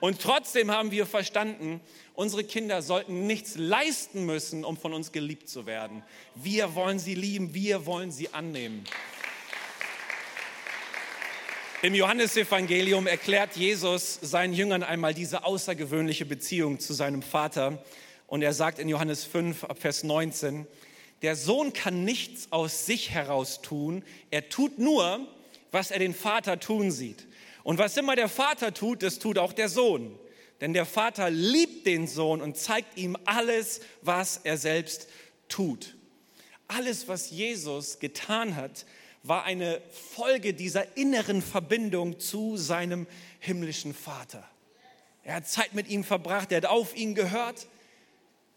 Und 0.01 0.21
trotzdem 0.21 0.71
haben 0.71 0.91
wir 0.91 1.07
verstanden, 1.07 1.81
unsere 2.15 2.45
Kinder 2.45 2.83
sollten 2.83 3.27
nichts 3.27 3.57
leisten 3.57 4.27
müssen, 4.27 4.65
um 4.65 4.77
von 4.77 4.93
uns 4.93 5.13
geliebt 5.13 5.49
zu 5.49 5.67
werden. 5.67 6.03
Wir 6.35 6.75
wollen 6.75 6.99
sie 6.99 7.15
lieben, 7.15 7.55
wir 7.55 7.87
wollen 7.87 8.11
sie 8.11 8.33
annehmen. 8.33 8.85
Im 11.83 11.95
Johannesevangelium 11.95 13.07
erklärt 13.07 13.55
Jesus 13.55 14.19
seinen 14.23 14.55
Jüngern 14.55 14.83
einmal 14.83 15.15
diese 15.15 15.45
außergewöhnliche 15.45 16.25
Beziehung 16.25 16.81
zu 16.81 16.95
seinem 16.95 17.23
Vater. 17.23 17.85
Und 18.27 18.43
er 18.43 18.55
sagt 18.55 18.79
in 18.79 18.89
Johannes 18.89 19.25
5, 19.25 19.67
Vers 19.79 20.03
19, 20.03 20.67
der 21.23 21.37
Sohn 21.37 21.73
kann 21.73 22.05
nichts 22.05 22.51
aus 22.51 22.87
sich 22.87 23.11
heraus 23.11 23.63
tun. 23.63 24.05
Er 24.31 24.49
tut 24.49 24.79
nur, 24.79 25.27
was 25.73 25.91
er 25.91 25.99
den 25.99 26.15
Vater 26.15 26.61
tun 26.61 26.91
sieht. 26.91 27.27
Und 27.63 27.79
was 27.79 27.97
immer 27.97 28.17
der 28.17 28.29
Vater 28.29 28.73
tut, 28.73 29.03
das 29.03 29.19
tut 29.19 29.39
auch 29.39 29.53
der 29.53 29.69
Sohn. 29.69 30.19
Denn 30.61 30.73
der 30.73 30.87
Vater 30.87 31.31
liebt 31.31 31.87
den 31.87 32.07
Sohn 32.07 32.41
und 32.41 32.57
zeigt 32.57 32.97
ihm 32.97 33.17
alles, 33.25 33.81
was 34.03 34.39
er 34.39 34.57
selbst 34.57 35.09
tut. 35.49 35.97
Alles, 36.69 37.09
was 37.09 37.31
Jesus 37.31 37.99
getan 37.99 38.57
hat, 38.57 38.87
war 39.23 39.45
eine 39.45 39.81
Folge 39.91 40.55
dieser 40.55 40.97
inneren 40.97 41.43
Verbindung 41.43 42.19
zu 42.21 42.57
seinem 42.57 43.07
himmlischen 43.41 43.95
Vater. 43.95 44.49
Er 45.25 45.35
hat 45.35 45.49
Zeit 45.49 45.75
mit 45.75 45.89
ihm 45.89 46.05
verbracht, 46.05 46.53
er 46.53 46.59
hat 46.59 46.67
auf 46.67 46.97
ihn 46.97 47.15
gehört, 47.15 47.67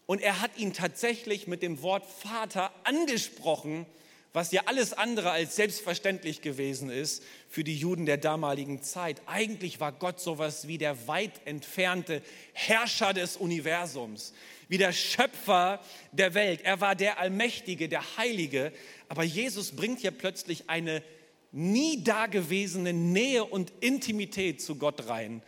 und 0.06 0.20
er 0.20 0.40
hat 0.40 0.56
ihn 0.56 0.72
tatsächlich 0.72 1.46
mit 1.46 1.62
dem 1.62 1.82
Wort 1.82 2.04
Vater 2.04 2.72
angesprochen, 2.82 3.86
was 4.32 4.52
ja 4.52 4.62
alles 4.66 4.92
andere 4.92 5.30
als 5.32 5.56
selbstverständlich 5.56 6.40
gewesen 6.40 6.88
ist 6.90 7.22
für 7.48 7.64
die 7.64 7.76
Juden 7.76 8.06
der 8.06 8.16
damaligen 8.16 8.82
Zeit. 8.82 9.20
Eigentlich 9.26 9.80
war 9.80 9.92
Gott 9.92 10.20
sowas 10.20 10.68
wie 10.68 10.78
der 10.78 11.08
weit 11.08 11.32
entfernte 11.46 12.22
Herrscher 12.52 13.12
des 13.12 13.36
Universums, 13.36 14.32
wie 14.68 14.78
der 14.78 14.92
Schöpfer 14.92 15.80
der 16.12 16.34
Welt. 16.34 16.60
Er 16.62 16.80
war 16.80 16.94
der 16.94 17.18
Allmächtige, 17.18 17.88
der 17.88 18.16
Heilige. 18.16 18.72
Aber 19.08 19.24
Jesus 19.24 19.72
bringt 19.72 20.00
ja 20.02 20.12
plötzlich 20.12 20.70
eine 20.70 21.02
nie 21.50 22.04
dagewesene 22.04 22.92
Nähe 22.92 23.44
und 23.44 23.72
Intimität 23.80 24.62
zu 24.62 24.76
Gott 24.76 25.08
rein. 25.08 25.42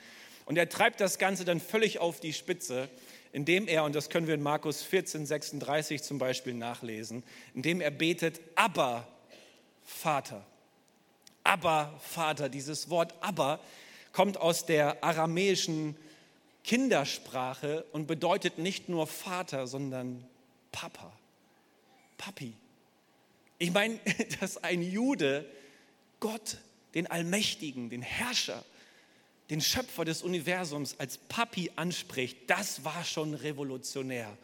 Und 0.44 0.56
er 0.56 0.68
treibt 0.68 1.00
das 1.00 1.18
Ganze 1.18 1.44
dann 1.44 1.60
völlig 1.60 2.00
auf 2.00 2.18
die 2.18 2.32
Spitze 2.32 2.88
indem 3.32 3.66
er, 3.66 3.84
und 3.84 3.94
das 3.94 4.10
können 4.10 4.26
wir 4.26 4.34
in 4.34 4.42
Markus 4.42 4.82
14, 4.82 5.26
36 5.26 6.02
zum 6.02 6.18
Beispiel 6.18 6.54
nachlesen, 6.54 7.22
indem 7.54 7.80
er 7.80 7.90
betet, 7.90 8.40
aber 8.54 9.08
Vater. 9.84 10.44
Aber 11.42 11.98
Vater, 12.00 12.48
dieses 12.48 12.90
Wort 12.90 13.14
aber 13.20 13.58
kommt 14.12 14.36
aus 14.36 14.66
der 14.66 15.02
aramäischen 15.02 15.96
Kindersprache 16.64 17.84
und 17.92 18.06
bedeutet 18.06 18.58
nicht 18.58 18.88
nur 18.88 19.06
Vater, 19.06 19.66
sondern 19.66 20.24
Papa, 20.70 21.12
Papi. 22.18 22.52
Ich 23.58 23.72
meine, 23.72 23.98
dass 24.40 24.62
ein 24.62 24.82
Jude 24.82 25.46
Gott, 26.20 26.58
den 26.94 27.06
Allmächtigen, 27.06 27.90
den 27.90 28.02
Herrscher, 28.02 28.62
den 29.52 29.61
Schöpfer 29.61 30.06
des 30.06 30.23
Universums 30.23 30.97
als 30.99 31.18
Papi 31.18 31.71
anspricht, 31.76 32.38
das 32.47 32.87
war 32.87 33.04
schon 33.04 33.35
revolutionär. 33.35 34.35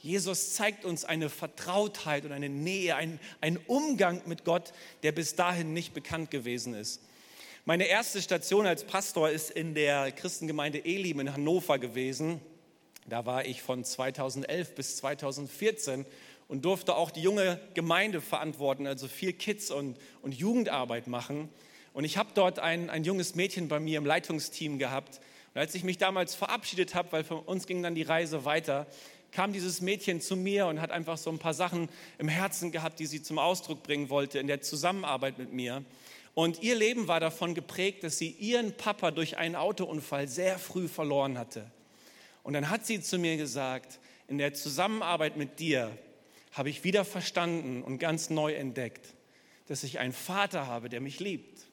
Jesus 0.00 0.54
zeigt 0.54 0.86
uns 0.86 1.04
eine 1.04 1.28
Vertrautheit 1.28 2.24
und 2.24 2.32
eine 2.32 2.48
Nähe, 2.48 2.96
einen, 2.96 3.20
Umgang 3.66 4.22
mit 4.24 4.46
Gott, 4.46 4.72
der 5.02 5.12
bis 5.12 5.36
dahin 5.36 5.74
nicht 5.74 5.92
bekannt 5.92 6.30
gewesen 6.30 6.72
ist. 6.72 7.02
Meine 7.66 7.88
erste 7.88 8.22
Station 8.22 8.66
als 8.66 8.84
Pastor 8.84 9.28
ist 9.28 9.50
in 9.50 9.74
der 9.74 10.12
Christengemeinde 10.12 10.82
Elim 10.82 11.20
in 11.20 11.34
Hannover 11.34 11.78
gewesen. 11.78 12.40
Da 13.06 13.26
war 13.26 13.44
ich 13.44 13.60
von 13.60 13.84
2011 13.84 14.74
bis 14.74 14.96
2014 14.96 16.06
und 16.46 16.64
durfte 16.64 16.94
auch 16.96 17.10
die 17.10 17.20
junge 17.20 17.60
Gemeinde 17.74 18.22
verantworten, 18.22 18.86
also 18.86 19.08
viel 19.08 19.34
Kids 19.34 19.70
und, 19.70 19.98
und 20.22 20.32
Jugendarbeit 20.34 21.06
machen. 21.06 21.50
Und 21.98 22.04
ich 22.04 22.16
habe 22.16 22.28
dort 22.32 22.60
ein, 22.60 22.90
ein 22.90 23.02
junges 23.02 23.34
Mädchen 23.34 23.66
bei 23.66 23.80
mir 23.80 23.98
im 23.98 24.06
Leitungsteam 24.06 24.78
gehabt. 24.78 25.18
Und 25.52 25.60
als 25.60 25.74
ich 25.74 25.82
mich 25.82 25.98
damals 25.98 26.36
verabschiedet 26.36 26.94
habe, 26.94 27.10
weil 27.10 27.24
von 27.24 27.40
uns 27.40 27.66
ging 27.66 27.82
dann 27.82 27.96
die 27.96 28.04
Reise 28.04 28.44
weiter, 28.44 28.86
kam 29.32 29.52
dieses 29.52 29.80
Mädchen 29.80 30.20
zu 30.20 30.36
mir 30.36 30.68
und 30.68 30.80
hat 30.80 30.92
einfach 30.92 31.18
so 31.18 31.28
ein 31.28 31.40
paar 31.40 31.54
Sachen 31.54 31.88
im 32.18 32.28
Herzen 32.28 32.70
gehabt, 32.70 33.00
die 33.00 33.06
sie 33.06 33.20
zum 33.20 33.40
Ausdruck 33.40 33.82
bringen 33.82 34.10
wollte 34.10 34.38
in 34.38 34.46
der 34.46 34.60
Zusammenarbeit 34.60 35.38
mit 35.38 35.52
mir. 35.52 35.82
Und 36.34 36.62
ihr 36.62 36.76
Leben 36.76 37.08
war 37.08 37.18
davon 37.18 37.56
geprägt, 37.56 38.04
dass 38.04 38.16
sie 38.16 38.30
ihren 38.30 38.76
Papa 38.76 39.10
durch 39.10 39.36
einen 39.36 39.56
Autounfall 39.56 40.28
sehr 40.28 40.60
früh 40.60 40.86
verloren 40.86 41.36
hatte. 41.36 41.68
Und 42.44 42.52
dann 42.52 42.70
hat 42.70 42.86
sie 42.86 43.00
zu 43.00 43.18
mir 43.18 43.36
gesagt, 43.36 43.98
in 44.28 44.38
der 44.38 44.54
Zusammenarbeit 44.54 45.36
mit 45.36 45.58
dir 45.58 45.90
habe 46.52 46.70
ich 46.70 46.84
wieder 46.84 47.04
verstanden 47.04 47.82
und 47.82 47.98
ganz 47.98 48.30
neu 48.30 48.54
entdeckt, 48.54 49.04
dass 49.66 49.82
ich 49.82 49.98
einen 49.98 50.12
Vater 50.12 50.68
habe, 50.68 50.88
der 50.88 51.00
mich 51.00 51.18
liebt 51.18 51.67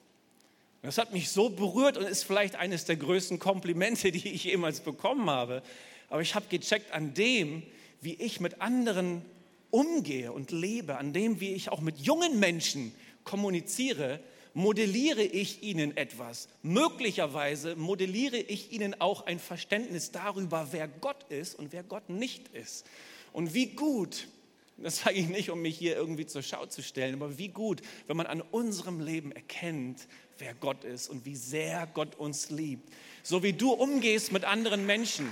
das 0.85 0.97
hat 0.97 1.13
mich 1.13 1.29
so 1.29 1.49
berührt 1.49 1.97
und 1.97 2.05
ist 2.05 2.23
vielleicht 2.23 2.55
eines 2.55 2.85
der 2.85 2.95
größten 2.95 3.39
Komplimente, 3.39 4.11
die 4.13 4.29
ich 4.29 4.43
jemals 4.43 4.79
bekommen 4.79 5.29
habe. 5.29 5.61
Aber 6.09 6.21
ich 6.21 6.35
habe 6.35 6.45
gecheckt 6.49 6.91
an 6.91 7.13
dem, 7.13 7.63
wie 8.01 8.13
ich 8.13 8.39
mit 8.39 8.61
anderen 8.61 9.23
umgehe 9.71 10.31
und 10.31 10.51
lebe, 10.51 10.97
an 10.97 11.11
dem, 11.11 11.39
wie 11.39 11.53
ich 11.53 11.69
auch 11.69 11.81
mit 11.81 11.97
jungen 11.99 12.39
Menschen 12.39 12.93
kommuniziere, 13.23 14.19
modelliere 14.53 15.23
ich 15.23 15.63
ihnen 15.63 15.97
etwas. 15.97 16.47
Möglicherweise 16.63 17.75
modelliere 17.75 18.37
ich 18.37 18.71
ihnen 18.71 18.99
auch 19.01 19.25
ein 19.25 19.39
Verständnis 19.39 20.11
darüber, 20.11 20.69
wer 20.71 20.87
Gott 20.87 21.23
ist 21.29 21.59
und 21.59 21.73
wer 21.73 21.83
Gott 21.83 22.09
nicht 22.09 22.47
ist. 22.49 22.85
Und 23.33 23.53
wie 23.53 23.67
gut, 23.67 24.29
das 24.77 24.99
sage 24.99 25.17
ich 25.17 25.27
nicht, 25.27 25.49
um 25.49 25.61
mich 25.61 25.77
hier 25.77 25.95
irgendwie 25.95 26.25
zur 26.25 26.41
Schau 26.41 26.65
zu 26.67 26.81
stellen, 26.81 27.15
aber 27.15 27.37
wie 27.37 27.49
gut, 27.49 27.81
wenn 28.07 28.15
man 28.15 28.27
an 28.27 28.39
unserem 28.39 29.01
Leben 29.01 29.33
erkennt, 29.33 30.07
wer 30.37 30.53
Gott 30.53 30.83
ist 30.83 31.09
und 31.09 31.25
wie 31.25 31.35
sehr 31.35 31.87
Gott 31.93 32.15
uns 32.15 32.49
liebt. 32.49 32.91
So 33.23 33.43
wie 33.43 33.53
du 33.53 33.71
umgehst 33.71 34.31
mit 34.31 34.43
anderen 34.43 34.85
Menschen, 34.85 35.29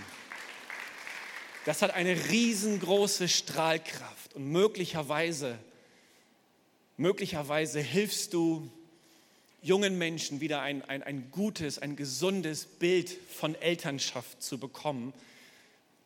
das 1.65 1.81
hat 1.81 1.93
eine 1.93 2.29
riesengroße 2.29 3.29
Strahlkraft 3.29 4.33
und 4.35 4.51
möglicherweise, 4.51 5.57
möglicherweise 6.97 7.79
hilfst 7.79 8.33
du 8.33 8.69
jungen 9.61 9.97
Menschen 9.97 10.41
wieder 10.41 10.61
ein, 10.61 10.81
ein, 10.83 11.03
ein 11.03 11.31
gutes, 11.31 11.79
ein 11.79 11.95
gesundes 11.95 12.65
Bild 12.65 13.09
von 13.09 13.55
Elternschaft 13.55 14.43
zu 14.43 14.57
bekommen. 14.57 15.13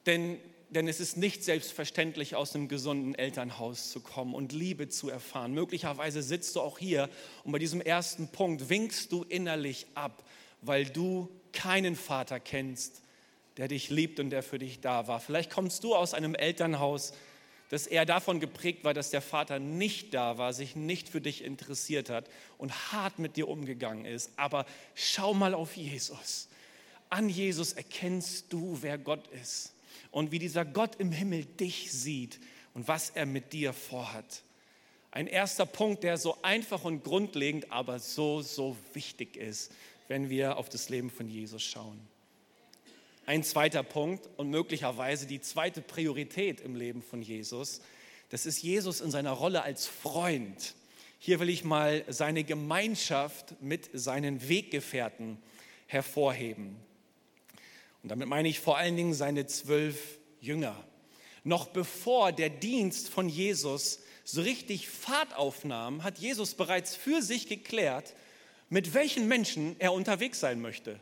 Denn 0.06 0.38
denn 0.70 0.88
es 0.88 1.00
ist 1.00 1.18
nicht 1.18 1.44
selbstverständlich, 1.44 2.36
aus 2.36 2.54
einem 2.54 2.68
gesunden 2.68 3.16
Elternhaus 3.16 3.90
zu 3.90 4.02
kommen 4.02 4.34
und 4.34 4.52
Liebe 4.52 4.90
zu 4.90 5.10
erfahren. 5.10 5.54
Möglicherweise 5.54 6.22
sitzt 6.22 6.56
du 6.56 6.62
auch 6.62 6.78
hier 6.78 7.10
und 7.44 7.52
bei 7.52 7.60
diesem 7.60 7.80
ersten 7.80 8.28
Punkt 8.28 8.70
winkst 8.70 9.12
du 9.12 9.24
innerlich 9.24 9.88
ab, 9.96 10.24
weil 10.62 10.86
du 10.86 11.30
keinen 11.54 11.96
Vater 11.96 12.40
kennst, 12.40 13.02
der 13.56 13.70
dich 13.70 13.90
liebt 13.90 14.20
und 14.20 14.30
der 14.30 14.44
für 14.44 14.60
dich 14.60 14.82
da 14.82 15.08
war. 15.08 15.20
Vielleicht 15.20 15.52
kommst 15.52 15.84
du 15.84 15.96
aus 15.96 16.14
einem 16.14 16.36
Elternhaus, 16.36 17.14
das 17.70 17.88
eher 17.88 18.06
davon 18.06 18.40
geprägt 18.40 18.84
war, 18.84 18.94
dass 18.94 19.10
der 19.10 19.22
Vater 19.22 19.60
nicht 19.60 20.14
da 20.14 20.38
war, 20.38 20.54
sich 20.54 20.76
nicht 20.76 21.10
für 21.10 21.22
dich 21.22 21.44
interessiert 21.44 22.10
hat 22.10 22.30
und 22.58 22.92
hart 22.92 23.20
mit 23.20 23.36
dir 23.36 23.48
umgegangen 23.48 24.06
ist. 24.06 24.32
Aber 24.38 24.66
schau 24.96 25.34
mal 25.34 25.54
auf 25.54 25.76
Jesus. 25.76 26.50
An 27.10 27.30
Jesus 27.30 27.74
erkennst 27.74 28.52
du, 28.52 28.80
wer 28.82 28.98
Gott 28.98 29.28
ist 29.28 29.74
und 30.12 30.32
wie 30.32 30.40
dieser 30.40 30.66
Gott 30.66 30.96
im 31.00 31.12
Himmel 31.12 31.46
dich 31.46 31.92
sieht 31.92 32.40
und 32.74 32.88
was 32.88 33.10
er 33.12 33.26
mit 33.26 33.54
dir 33.54 33.74
vorhat. 33.74 34.44
Ein 35.12 35.28
erster 35.28 35.66
Punkt, 35.66 36.04
der 36.04 36.18
so 36.18 36.38
einfach 36.42 36.84
und 36.84 37.04
grundlegend, 37.04 37.72
aber 37.72 38.00
so, 38.00 38.42
so 38.42 38.78
wichtig 38.94 39.36
ist, 39.36 39.72
wenn 40.08 40.30
wir 40.30 40.58
auf 40.58 40.70
das 40.70 40.90
Leben 40.90 41.10
von 41.10 41.28
Jesus 41.28 41.64
schauen. 41.64 42.00
Ein 43.26 43.44
zweiter 43.44 43.84
Punkt 43.84 44.30
und 44.38 44.50
möglicherweise 44.50 45.28
die 45.28 45.42
zweite 45.42 45.82
Priorität 45.82 46.62
im 46.62 46.76
Leben 46.76 47.02
von 47.02 47.22
Jesus, 47.22 47.82
das 48.30 48.46
ist 48.46 48.62
Jesus 48.62 49.02
in 49.02 49.12
seiner 49.12 49.32
Rolle 49.32 49.64
als 49.64 49.88
Freund. 49.88 50.76
Hier 51.20 51.40
will 51.40 51.50
ich 51.50 51.64
mal 51.64 52.04
seine 52.08 52.44
Gemeinschaft 52.44 53.62
mit 53.62 53.90
seinen 53.94 54.48
Weggefährten 54.48 55.38
hervorheben. 55.88 56.76
Und 58.04 58.10
damit 58.10 58.28
meine 58.28 58.48
ich 58.48 58.60
vor 58.60 58.78
allen 58.78 58.96
Dingen 58.96 59.14
seine 59.14 59.48
zwölf 59.48 60.20
Jünger. 60.40 60.76
Noch 61.44 61.68
bevor 61.68 62.32
der 62.32 62.50
Dienst 62.50 63.10
von 63.10 63.30
Jesus 63.30 64.00
so 64.24 64.42
richtig 64.42 64.90
Fahrt 64.90 65.36
aufnahm, 65.36 66.04
hat 66.04 66.18
Jesus 66.18 66.54
bereits 66.54 66.96
für 66.96 67.22
sich 67.22 67.48
geklärt, 67.48 68.14
mit 68.70 68.94
welchen 68.94 69.28
Menschen 69.28 69.76
er 69.80 69.94
unterwegs 69.94 70.40
sein 70.40 70.62
möchte. 70.62 71.00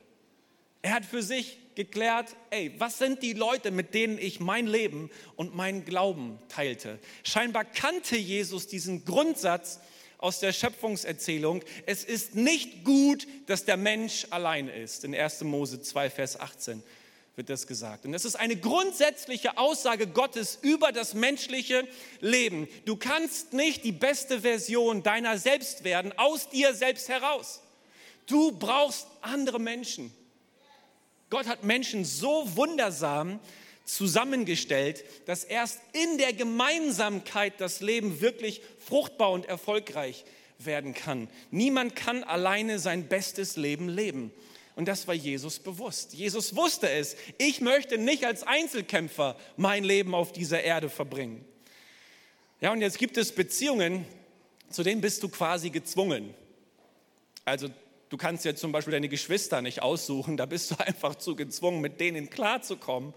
Er 0.83 0.93
hat 0.93 1.05
für 1.05 1.23
sich 1.23 1.57
geklärt, 1.73 2.35
ey, 2.51 2.73
was 2.77 2.99
sind 2.99 3.23
die 3.23 3.33
Leute, 3.33 3.71
mit 3.71 3.95
denen 3.95 4.19
ich 4.19 4.39
mein 4.39 4.67
Leben 4.67 5.09
und 5.35 5.55
meinen 5.55 5.83
Glauben 5.83 6.37
teilte? 6.47 6.99
Scheinbar 7.23 7.65
kannte 7.65 8.17
Jesus 8.17 8.67
diesen 8.67 9.03
Grundsatz 9.03 9.79
aus 10.25 10.39
der 10.39 10.53
Schöpfungserzählung. 10.53 11.61
Es 11.85 12.03
ist 12.03 12.33
nicht 12.33 12.83
gut, 12.83 13.27
dass 13.45 13.63
der 13.63 13.77
Mensch 13.77 14.25
allein 14.31 14.69
ist. 14.69 15.03
In 15.03 15.13
1. 15.13 15.41
Mose 15.41 15.79
2, 15.79 16.09
Vers 16.09 16.39
18 16.39 16.81
wird 17.35 17.51
das 17.51 17.67
gesagt. 17.67 18.05
Und 18.05 18.11
das 18.11 18.25
ist 18.25 18.35
eine 18.35 18.55
grundsätzliche 18.55 19.59
Aussage 19.59 20.07
Gottes 20.07 20.57
über 20.63 20.91
das 20.91 21.13
menschliche 21.13 21.87
Leben. 22.21 22.67
Du 22.85 22.95
kannst 22.95 23.53
nicht 23.53 23.83
die 23.83 23.91
beste 23.91 24.41
Version 24.41 25.03
deiner 25.03 25.37
selbst 25.37 25.83
werden, 25.83 26.11
aus 26.17 26.49
dir 26.49 26.73
selbst 26.73 27.07
heraus. 27.07 27.61
Du 28.25 28.51
brauchst 28.51 29.05
andere 29.21 29.59
Menschen. 29.59 30.11
Gott 31.29 31.45
hat 31.45 31.63
Menschen 31.63 32.03
so 32.03 32.55
wundersam 32.55 33.39
zusammengestellt, 33.85 35.05
dass 35.25 35.43
erst 35.43 35.79
in 35.93 36.17
der 36.17 36.33
Gemeinsamkeit 36.33 37.53
das 37.59 37.81
Leben 37.81 38.21
wirklich 38.21 38.61
fruchtbar 38.79 39.31
und 39.31 39.45
erfolgreich 39.45 40.25
werden 40.59 40.93
kann. 40.93 41.29
Niemand 41.51 41.95
kann 41.95 42.23
alleine 42.23 42.79
sein 42.79 43.07
bestes 43.07 43.55
Leben 43.55 43.89
leben. 43.89 44.31
Und 44.75 44.87
das 44.87 45.07
war 45.07 45.13
Jesus 45.13 45.59
bewusst. 45.59 46.13
Jesus 46.13 46.55
wusste 46.55 46.89
es. 46.89 47.15
Ich 47.37 47.61
möchte 47.61 47.97
nicht 47.97 48.25
als 48.25 48.43
Einzelkämpfer 48.43 49.37
mein 49.55 49.83
Leben 49.83 50.13
auf 50.13 50.33
dieser 50.33 50.63
Erde 50.63 50.89
verbringen. 50.89 51.45
Ja, 52.59 52.71
und 52.71 52.81
jetzt 52.81 52.97
gibt 52.97 53.17
es 53.17 53.31
Beziehungen, 53.33 54.05
zu 54.69 54.83
denen 54.83 54.99
bist 54.99 55.23
du 55.23 55.29
quasi 55.29 55.69
gezwungen. 55.69 56.33
Also 57.45 57.69
Du 58.09 58.17
kannst 58.17 58.45
ja 58.45 58.55
zum 58.55 58.71
Beispiel 58.71 58.91
deine 58.91 59.09
Geschwister 59.09 59.61
nicht 59.61 59.81
aussuchen, 59.81 60.37
da 60.37 60.45
bist 60.45 60.71
du 60.71 60.75
einfach 60.79 61.15
zu 61.15 61.35
gezwungen, 61.35 61.81
mit 61.81 61.99
denen 61.99 62.29
klarzukommen. 62.29 63.13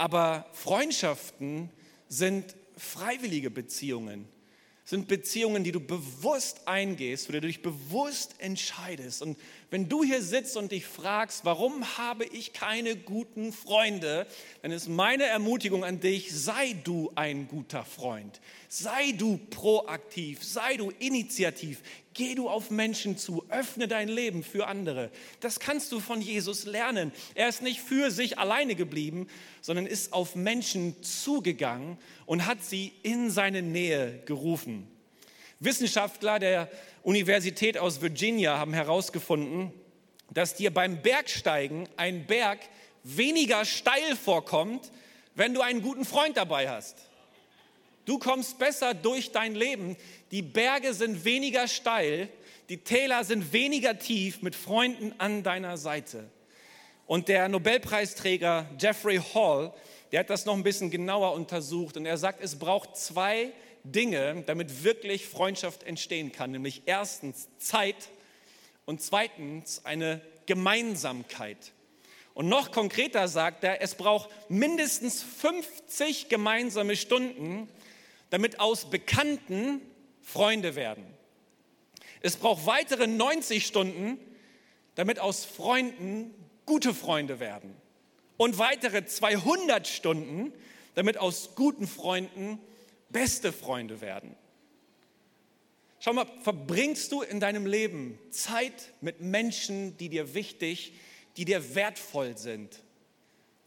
Aber 0.00 0.46
Freundschaften 0.52 1.68
sind 2.08 2.56
freiwillige 2.74 3.50
Beziehungen 3.50 4.26
sind 4.90 5.06
Beziehungen, 5.06 5.62
die 5.62 5.70
du 5.70 5.78
bewusst 5.78 6.66
eingehst, 6.66 7.28
wo 7.28 7.32
du 7.32 7.40
dich 7.40 7.62
bewusst 7.62 8.34
entscheidest. 8.38 9.22
Und 9.22 9.38
wenn 9.70 9.88
du 9.88 10.02
hier 10.02 10.20
sitzt 10.20 10.56
und 10.56 10.72
dich 10.72 10.84
fragst, 10.84 11.44
warum 11.44 11.96
habe 11.96 12.24
ich 12.24 12.52
keine 12.52 12.96
guten 12.96 13.52
Freunde, 13.52 14.26
dann 14.62 14.72
ist 14.72 14.88
meine 14.88 15.24
Ermutigung 15.24 15.84
an 15.84 16.00
dich, 16.00 16.32
sei 16.32 16.74
du 16.82 17.12
ein 17.14 17.46
guter 17.46 17.84
Freund. 17.84 18.40
Sei 18.68 19.12
du 19.12 19.38
proaktiv, 19.50 20.42
sei 20.42 20.76
du 20.76 20.90
initiativ. 20.98 21.82
Geh 22.20 22.34
du 22.34 22.50
auf 22.50 22.70
Menschen 22.70 23.16
zu, 23.16 23.46
öffne 23.48 23.88
dein 23.88 24.06
Leben 24.06 24.42
für 24.42 24.66
andere. 24.66 25.10
Das 25.40 25.58
kannst 25.58 25.90
du 25.90 26.00
von 26.00 26.20
Jesus 26.20 26.66
lernen. 26.66 27.12
Er 27.34 27.48
ist 27.48 27.62
nicht 27.62 27.80
für 27.80 28.10
sich 28.10 28.36
alleine 28.36 28.74
geblieben, 28.74 29.26
sondern 29.62 29.86
ist 29.86 30.12
auf 30.12 30.36
Menschen 30.36 31.02
zugegangen 31.02 31.96
und 32.26 32.44
hat 32.44 32.62
sie 32.62 32.92
in 33.02 33.30
seine 33.30 33.62
Nähe 33.62 34.20
gerufen. 34.26 34.86
Wissenschaftler 35.60 36.38
der 36.38 36.68
Universität 37.04 37.78
aus 37.78 38.02
Virginia 38.02 38.58
haben 38.58 38.74
herausgefunden, 38.74 39.72
dass 40.30 40.54
dir 40.54 40.74
beim 40.74 41.00
Bergsteigen 41.00 41.88
ein 41.96 42.26
Berg 42.26 42.58
weniger 43.02 43.64
steil 43.64 44.14
vorkommt, 44.14 44.92
wenn 45.36 45.54
du 45.54 45.62
einen 45.62 45.80
guten 45.80 46.04
Freund 46.04 46.36
dabei 46.36 46.68
hast. 46.68 46.98
Du 48.04 48.18
kommst 48.18 48.58
besser 48.58 48.94
durch 48.94 49.30
dein 49.32 49.54
Leben. 49.54 49.96
Die 50.30 50.42
Berge 50.42 50.94
sind 50.94 51.24
weniger 51.24 51.68
steil, 51.68 52.28
die 52.68 52.78
Täler 52.78 53.24
sind 53.24 53.52
weniger 53.52 53.98
tief 53.98 54.42
mit 54.42 54.54
Freunden 54.54 55.12
an 55.18 55.42
deiner 55.42 55.76
Seite. 55.76 56.30
Und 57.06 57.26
der 57.26 57.48
Nobelpreisträger 57.48 58.70
Jeffrey 58.78 59.20
Hall, 59.34 59.72
der 60.12 60.20
hat 60.20 60.30
das 60.30 60.46
noch 60.46 60.54
ein 60.54 60.62
bisschen 60.62 60.90
genauer 60.90 61.32
untersucht 61.32 61.96
und 61.96 62.06
er 62.06 62.16
sagt, 62.16 62.40
es 62.40 62.56
braucht 62.56 62.96
zwei 62.96 63.52
Dinge, 63.82 64.44
damit 64.46 64.84
wirklich 64.84 65.26
Freundschaft 65.26 65.82
entstehen 65.82 66.30
kann, 66.30 66.52
nämlich 66.52 66.82
erstens 66.86 67.48
Zeit 67.58 68.10
und 68.86 69.02
zweitens 69.02 69.84
eine 69.84 70.20
Gemeinsamkeit. 70.46 71.72
Und 72.34 72.48
noch 72.48 72.70
konkreter 72.70 73.26
sagt 73.28 73.64
er, 73.64 73.82
es 73.82 73.96
braucht 73.96 74.30
mindestens 74.48 75.22
50 75.22 76.28
gemeinsame 76.28 76.96
Stunden, 76.96 77.68
damit 78.30 78.60
aus 78.60 78.88
Bekannten 78.90 79.82
Freunde 80.22 80.74
werden. 80.74 81.04
Es 82.20 82.36
braucht 82.36 82.66
weitere 82.66 83.06
90 83.06 83.66
Stunden, 83.66 84.18
damit 84.94 85.18
aus 85.18 85.44
Freunden 85.44 86.34
gute 86.66 86.94
Freunde 86.94 87.40
werden. 87.40 87.74
Und 88.36 88.58
weitere 88.58 89.04
200 89.04 89.86
Stunden, 89.86 90.52
damit 90.94 91.18
aus 91.18 91.54
guten 91.54 91.86
Freunden 91.86 92.58
beste 93.10 93.52
Freunde 93.52 94.00
werden. 94.00 94.34
Schau 95.98 96.14
mal, 96.14 96.26
verbringst 96.42 97.12
du 97.12 97.20
in 97.20 97.40
deinem 97.40 97.66
Leben 97.66 98.18
Zeit 98.30 98.92
mit 99.02 99.20
Menschen, 99.20 99.96
die 99.98 100.08
dir 100.08 100.32
wichtig, 100.34 100.94
die 101.36 101.44
dir 101.44 101.74
wertvoll 101.74 102.38
sind? 102.38 102.82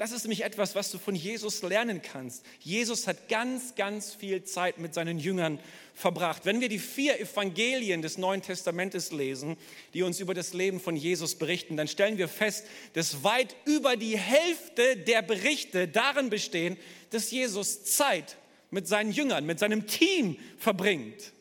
Das 0.04 0.12
ist 0.12 0.26
nämlich 0.26 0.44
etwas, 0.44 0.76
was 0.76 0.92
du 0.92 0.98
von 0.98 1.16
Jesus 1.16 1.62
lernen 1.62 2.02
kannst. 2.02 2.44
Jesus 2.60 3.08
hat 3.08 3.30
ganz, 3.30 3.74
ganz 3.76 4.14
viel 4.14 4.44
Zeit 4.44 4.78
mit 4.78 4.94
seinen 4.94 5.18
Jüngern 5.18 5.60
verbracht. 5.96 6.44
Wenn 6.44 6.60
wir 6.60 6.68
die 6.68 6.80
vier 6.80 7.22
Evangelien 7.22 8.02
des 8.02 8.18
Neuen 8.18 8.42
Testamentes 8.42 9.14
lesen, 9.14 9.56
die 9.94 10.04
uns 10.04 10.20
über 10.20 10.34
das 10.34 10.54
Leben 10.54 10.82
von 10.82 10.98
Jesus 10.98 11.36
berichten, 11.36 11.78
dann 11.78 11.88
stellen 11.88 12.18
wir 12.18 12.28
fest, 12.28 12.66
dass 12.92 13.24
weit 13.24 13.56
über 13.64 13.96
die 13.96 14.18
Hälfte 14.18 14.98
der 14.98 15.22
Berichte 15.22 15.88
darin 15.88 16.30
bestehen, 16.30 16.76
dass 17.12 17.32
Jesus 17.32 17.86
Zeit 17.86 18.36
mit 18.72 18.90
seinen 18.90 19.14
Jüngern, 19.14 19.46
mit 19.46 19.60
seinem 19.60 19.88
Team 19.88 20.36
verbringt. 20.58 21.32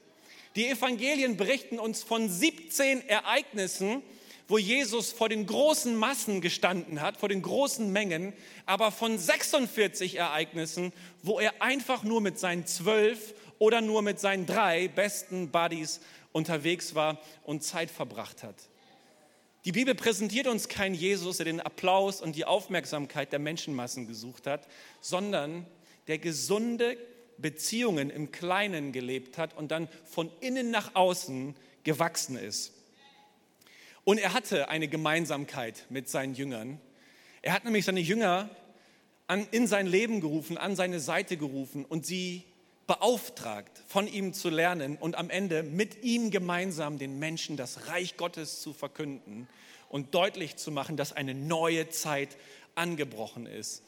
Die 0.54 0.68
Evangelien 0.68 1.36
berichten 1.36 1.80
uns 1.80 2.04
von 2.04 2.28
17 2.28 3.08
Ereignissen, 3.08 4.04
wo 4.48 4.58
Jesus 4.58 5.12
vor 5.12 5.28
den 5.28 5.46
großen 5.46 5.96
Massen 5.96 6.40
gestanden 6.40 7.00
hat, 7.00 7.16
vor 7.16 7.28
den 7.28 7.42
großen 7.42 7.90
Mengen, 7.92 8.32
aber 8.66 8.90
von 8.92 9.18
46 9.18 10.16
Ereignissen, 10.16 10.92
wo 11.22 11.38
er 11.38 11.60
einfach 11.60 12.02
nur 12.02 12.20
mit 12.20 12.38
seinen 12.38 12.66
zwölf 12.66 13.34
oder 13.58 13.80
nur 13.80 14.02
mit 14.02 14.20
seinen 14.20 14.46
drei 14.46 14.88
besten 14.88 15.50
Buddies 15.50 16.00
unterwegs 16.32 16.94
war 16.94 17.20
und 17.44 17.62
Zeit 17.62 17.90
verbracht 17.90 18.42
hat. 18.42 18.56
Die 19.64 19.72
Bibel 19.72 19.94
präsentiert 19.94 20.48
uns 20.48 20.68
keinen 20.68 20.94
Jesus, 20.94 21.36
der 21.36 21.44
den 21.44 21.60
Applaus 21.60 22.20
und 22.20 22.34
die 22.34 22.44
Aufmerksamkeit 22.44 23.30
der 23.30 23.38
Menschenmassen 23.38 24.08
gesucht 24.08 24.48
hat, 24.48 24.66
sondern 25.00 25.66
der 26.08 26.18
gesunde 26.18 26.96
Beziehungen 27.38 28.10
im 28.10 28.32
Kleinen 28.32 28.90
gelebt 28.90 29.38
hat 29.38 29.56
und 29.56 29.70
dann 29.70 29.88
von 30.04 30.30
innen 30.40 30.70
nach 30.72 30.94
außen 30.94 31.54
gewachsen 31.84 32.36
ist. 32.36 32.72
Und 34.04 34.18
er 34.18 34.32
hatte 34.32 34.68
eine 34.68 34.88
Gemeinsamkeit 34.88 35.86
mit 35.88 36.08
seinen 36.08 36.34
Jüngern. 36.34 36.80
Er 37.40 37.52
hat 37.52 37.64
nämlich 37.64 37.84
seine 37.84 38.00
Jünger 38.00 38.50
an, 39.26 39.46
in 39.50 39.66
sein 39.66 39.86
Leben 39.86 40.20
gerufen, 40.20 40.58
an 40.58 40.76
seine 40.76 41.00
Seite 41.00 41.36
gerufen 41.36 41.84
und 41.84 42.04
sie 42.04 42.44
beauftragt, 42.86 43.82
von 43.86 44.08
ihm 44.08 44.32
zu 44.32 44.50
lernen 44.50 44.96
und 44.96 45.16
am 45.16 45.30
Ende 45.30 45.62
mit 45.62 46.02
ihm 46.02 46.30
gemeinsam 46.30 46.98
den 46.98 47.18
Menschen 47.18 47.56
das 47.56 47.88
Reich 47.88 48.16
Gottes 48.16 48.60
zu 48.60 48.72
verkünden 48.72 49.48
und 49.88 50.14
deutlich 50.14 50.56
zu 50.56 50.72
machen, 50.72 50.96
dass 50.96 51.12
eine 51.12 51.34
neue 51.34 51.88
Zeit 51.90 52.36
angebrochen 52.74 53.46
ist. 53.46 53.82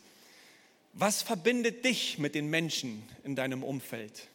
Was 0.92 1.22
verbindet 1.22 1.85
dich 1.85 2.18
mit 2.18 2.37
den 2.37 2.48
Menschen 2.48 3.03
in 3.24 3.35
deinem 3.35 3.64
Umfeld? 3.64 4.29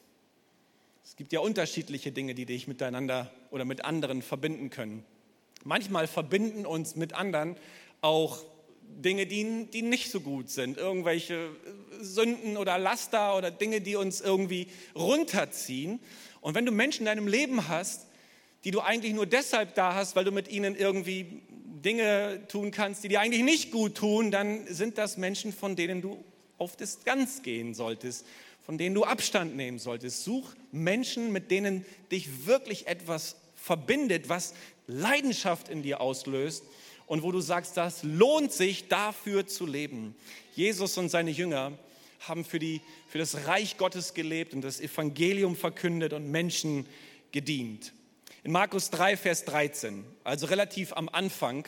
Es 1.05 1.15
gibt 1.15 1.31
ja 1.31 1.39
unterschiedliche 1.39 2.11
Dinge, 2.11 2.35
die 2.35 2.45
dich 2.45 2.67
miteinander 2.67 3.31
oder 3.49 3.63
mit 3.63 3.85
anderen 3.85 4.21
verbinden 4.21 4.69
können. 4.69 5.05
Manchmal 5.63 6.08
verbinden 6.08 6.65
uns 6.65 6.95
mit 6.95 7.13
anderen 7.13 7.56
auch 8.02 8.43
Dinge, 8.98 9.26
die, 9.26 9.67
die 9.72 9.82
nicht 9.82 10.12
so 10.12 10.22
gut 10.22 10.50
sind, 10.50 10.78
irgendwelche 10.78 11.50
Sünden 12.02 12.58
oder 12.58 12.78
Laster 12.78 13.38
oder 13.38 13.52
Dinge, 13.52 13.82
die 13.82 13.95
uns 13.95 14.22
irgendwie 14.22 14.67
runterziehen. 14.95 16.00
Und 16.41 16.56
wenn 16.56 16.65
du 16.65 16.72
Menschen 16.72 17.02
in 17.02 17.06
deinem 17.06 17.28
Leben 17.28 17.67
hast, 17.67 18.08
die 18.63 18.72
du 18.72 18.82
eigentlich 18.82 19.13
nur 19.13 19.26
deshalb 19.26 19.76
da 19.76 19.95
hast, 19.95 20.15
weil 20.15 20.26
du 20.26 20.32
mit 20.32 20.50
ihnen 20.50 20.76
irgendwie 20.76 21.41
Dinge 21.86 22.45
tun 22.50 22.72
kannst, 22.72 23.04
die 23.04 23.08
dir 23.08 23.22
eigentlich 23.22 23.43
nicht 23.43 23.72
gut 23.72 23.95
tun, 23.95 24.32
dann 24.32 24.67
sind 24.67 24.98
das 24.98 25.17
Menschen, 25.17 25.54
von 25.54 25.76
denen 25.76 26.02
du 26.02 26.24
auf 26.58 26.76
Distanz 26.76 27.41
gehen 27.41 27.74
solltest, 27.74 28.26
von 28.62 28.78
denen 28.78 28.95
du 28.95 29.06
Abstand 29.06 29.56
nehmen 29.56 29.80
solltest. 29.80 30.24
Such 30.26 30.54
Menschen, 30.72 31.32
mit 31.32 31.52
denen 31.52 31.86
dich 32.12 32.45
wirklich 32.45 32.88
etwas 32.88 33.38
verbindet, 33.62 34.30
was 34.30 34.54
Leidenschaft 34.88 35.69
in 35.69 35.84
dir 35.84 36.02
auslöst 36.02 36.63
und 37.06 37.24
wo 37.24 37.32
du 37.32 37.41
sagst, 37.41 37.78
das 37.78 38.04
lohnt 38.04 38.52
sich, 38.52 38.88
dafür 38.88 39.48
zu 39.48 39.65
leben. 39.65 40.15
Jesus 40.56 40.98
und 40.98 41.10
seine 41.10 41.32
Jünger 41.32 41.78
haben 42.28 42.43
für, 42.43 42.60
die, 42.60 42.82
für 43.08 43.17
das 43.17 43.48
Reich 43.48 43.78
Gottes 43.78 44.13
gelebt 44.13 44.54
und 44.54 44.62
das 44.62 44.80
Evangelium 44.80 45.56
verkündet 45.56 46.13
und 46.13 46.30
Menschen 46.30 46.86
gedient. 47.32 47.93
In 48.43 48.52
Markus 48.52 48.89
3, 48.89 49.17
Vers 49.17 49.45
13, 49.45 50.06
also 50.24 50.48
relativ 50.48 50.93
am 50.93 51.10
Anfang 51.10 51.67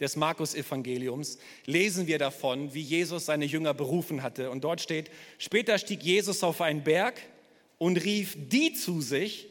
des 0.00 0.16
Markus-Evangeliums, 0.16 1.38
lesen 1.66 2.06
wir 2.06 2.18
davon, 2.18 2.74
wie 2.74 2.82
Jesus 2.82 3.26
seine 3.26 3.44
Jünger 3.44 3.74
berufen 3.74 4.22
hatte. 4.22 4.50
Und 4.50 4.64
dort 4.64 4.80
steht, 4.80 5.10
später 5.38 5.78
stieg 5.78 6.02
Jesus 6.02 6.42
auf 6.42 6.60
einen 6.60 6.82
Berg 6.82 7.20
und 7.78 7.96
rief 7.96 8.36
die 8.36 8.72
zu 8.72 9.00
sich, 9.00 9.48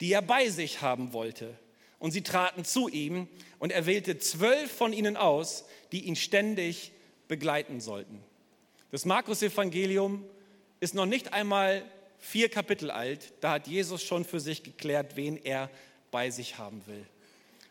die 0.00 0.12
er 0.12 0.22
bei 0.22 0.48
sich 0.48 0.82
haben 0.82 1.12
wollte 1.12 1.54
und 1.98 2.10
sie 2.10 2.22
traten 2.22 2.64
zu 2.64 2.88
ihm 2.88 3.28
und 3.58 3.70
er 3.70 3.86
wählte 3.86 4.18
zwölf 4.18 4.72
von 4.72 4.92
ihnen 4.92 5.16
aus, 5.16 5.64
die 5.92 6.04
ihn 6.06 6.16
ständig 6.16 6.92
begleiten 7.28 7.80
sollten. 7.80 8.22
Das 8.90 9.04
Markus-Evangelium 9.04 10.24
ist 10.80 10.94
noch 10.94 11.06
nicht 11.06 11.32
einmal 11.32 11.84
vier 12.18 12.48
Kapitel 12.48 12.90
alt. 12.90 13.32
Da 13.40 13.52
hat 13.52 13.68
Jesus 13.68 14.02
schon 14.02 14.24
für 14.24 14.40
sich 14.40 14.62
geklärt, 14.62 15.16
wen 15.16 15.36
er 15.36 15.70
bei 16.10 16.30
sich 16.30 16.58
haben 16.58 16.82
will. 16.86 17.06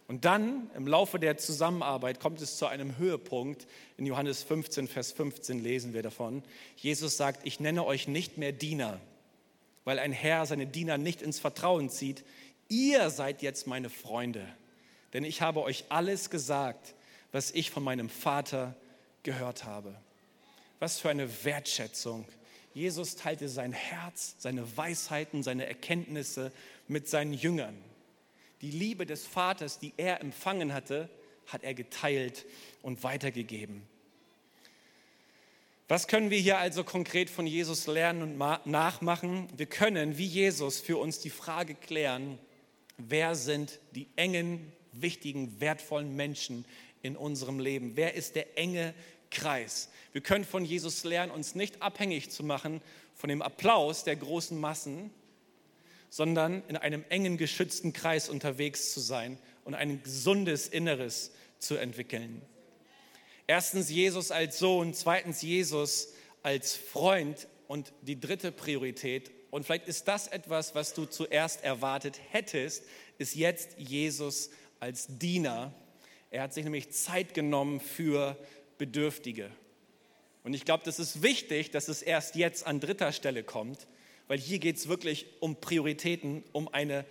Und 0.08 0.26
dann 0.26 0.72
im 0.76 0.88
Laufe 0.88 1.20
der 1.20 1.38
Zusammenarbeit 1.38 2.20
kommt 2.20 2.42
es 2.42 2.58
zu 2.58 2.66
einem 2.66 2.98
Höhepunkt. 2.98 3.68
In 3.98 4.08
Johannes 4.08 4.42
15, 4.42 4.88
Vers 4.88 5.12
15 5.12 5.62
lesen 5.62 5.94
wir 5.94 6.02
davon. 6.02 6.42
Jesus 6.78 7.16
sagt, 7.16 7.46
ich 7.46 7.60
nenne 7.60 7.86
euch 7.86 8.08
nicht 8.08 8.38
mehr 8.38 8.52
Diener, 8.52 9.00
weil 9.90 9.98
ein 9.98 10.12
Herr 10.14 10.46
seine 10.46 10.68
Diener 10.68 11.00
nicht 11.00 11.24
ins 11.24 11.40
Vertrauen 11.40 11.90
zieht 11.90 12.24
ihr 12.70 13.10
seid 13.10 13.42
jetzt 13.42 13.66
meine 13.66 13.90
Freunde, 13.90 14.48
denn 15.14 15.24
ich 15.24 15.42
habe 15.42 15.64
euch 15.64 15.86
alles 15.90 16.30
gesagt, 16.30 16.94
was 17.32 17.50
ich 17.50 17.72
von 17.72 17.84
meinem 17.84 18.10
Vater 18.10 18.76
gehört 19.24 19.66
habe. 19.66 19.96
Was 20.78 21.00
für 21.00 21.10
eine 21.10 21.44
Wertschätzung. 21.44 22.26
Jesus 22.76 23.16
teilte 23.16 23.50
sein 23.50 23.74
Herz, 23.74 24.36
seine 24.38 24.78
Weisheiten, 24.78 25.42
seine 25.42 25.66
Erkenntnisse 25.66 26.52
mit 26.88 27.10
seinen 27.10 27.34
Jüngern. 27.34 27.76
Die 28.62 28.72
Liebe 28.72 29.08
des 29.08 29.26
Vaters, 29.26 29.80
die 29.80 29.94
er 29.98 30.22
empfangen 30.22 30.74
hatte, 30.74 31.10
hat 31.48 31.64
er 31.64 31.74
geteilt 31.74 32.46
und 32.84 33.04
weitergegeben. 33.04 33.82
Was 35.90 36.08
können 36.08 36.30
wir 36.30 36.38
hier 36.38 36.60
also 36.60 36.84
konkret 36.84 37.32
von 37.32 37.48
Jesus 37.48 37.88
lernen 37.88 38.22
und 38.22 38.68
nachmachen? 38.68 39.48
Wir 39.58 39.66
können, 39.66 40.20
wie 40.20 40.26
Jesus, 40.28 40.80
für 40.80 40.98
uns 40.98 41.18
die 41.18 41.32
Frage 41.32 41.74
klären, 41.74 42.38
wer 43.00 43.34
sind 43.34 43.80
die 43.96 44.08
engen, 44.16 44.72
wichtigen, 44.92 45.60
wertvollen 45.60 46.16
Menschen 46.16 46.64
in 47.02 47.18
unserem 47.18 47.60
Leben? 47.60 47.94
Wer 47.96 48.14
ist 48.14 48.36
der 48.36 48.56
enge 48.56 48.94
Kreis? 49.32 49.90
Wir 50.12 50.22
können 50.22 50.46
von 50.46 50.64
Jesus 50.64 51.04
lernen, 51.06 51.32
uns 51.32 51.56
nicht 51.56 51.82
abhängig 51.82 52.30
zu 52.30 52.44
machen 52.44 52.82
von 53.16 53.30
dem 53.30 53.42
Applaus 53.42 54.04
der 54.04 54.16
großen 54.16 54.60
Massen, 54.60 55.10
sondern 56.12 56.62
in 56.68 56.78
einem 56.78 57.04
engen, 57.10 57.36
geschützten 57.36 57.94
Kreis 57.94 58.30
unterwegs 58.30 58.94
zu 58.94 59.00
sein 59.00 59.40
und 59.64 59.74
ein 59.74 60.04
gesundes 60.04 60.68
Inneres 60.68 61.32
zu 61.58 61.78
entwickeln. 61.78 62.44
Erstens 63.50 63.90
Jesus 63.90 64.30
als 64.30 64.60
Sohn, 64.60 64.94
zweitens 64.94 65.42
Jesus 65.42 66.14
als 66.44 66.76
Freund 66.76 67.48
und 67.68 67.92
die 68.04 68.20
dritte 68.20 68.52
Priorität 68.52 69.32
und 69.50 69.66
vielleicht 69.66 69.88
ist 69.88 70.08
das 70.08 70.28
etwas, 70.28 70.76
was 70.76 70.94
du 70.94 71.08
zuerst 71.08 71.64
erwartet 71.64 72.20
hättest, 72.30 72.84
ist 73.18 73.34
jetzt 73.34 73.72
Jesus 73.80 74.52
als 74.80 75.08
Diener. 75.10 75.74
Er 76.30 76.44
hat 76.44 76.54
sich 76.54 76.64
nämlich 76.64 76.92
Zeit 76.92 77.34
genommen 77.34 77.80
für 77.80 78.38
Bedürftige. 78.78 79.50
Und 80.44 80.54
ich 80.54 80.64
glaube, 80.64 80.84
das 80.86 81.00
ist 81.00 81.24
wichtig, 81.24 81.72
dass 81.72 81.88
es 81.88 82.04
erst 82.04 82.36
jetzt 82.36 82.68
an 82.68 82.80
dritter 82.80 83.12
Stelle 83.12 83.44
kommt, 83.44 83.88
weil 84.28 84.38
hier 84.38 84.60
geht 84.60 84.76
es 84.76 84.90
wirklich 84.90 85.26
um 85.40 85.56
Prioritäten, 85.60 86.44
um 86.52 86.68
eine 86.68 87.04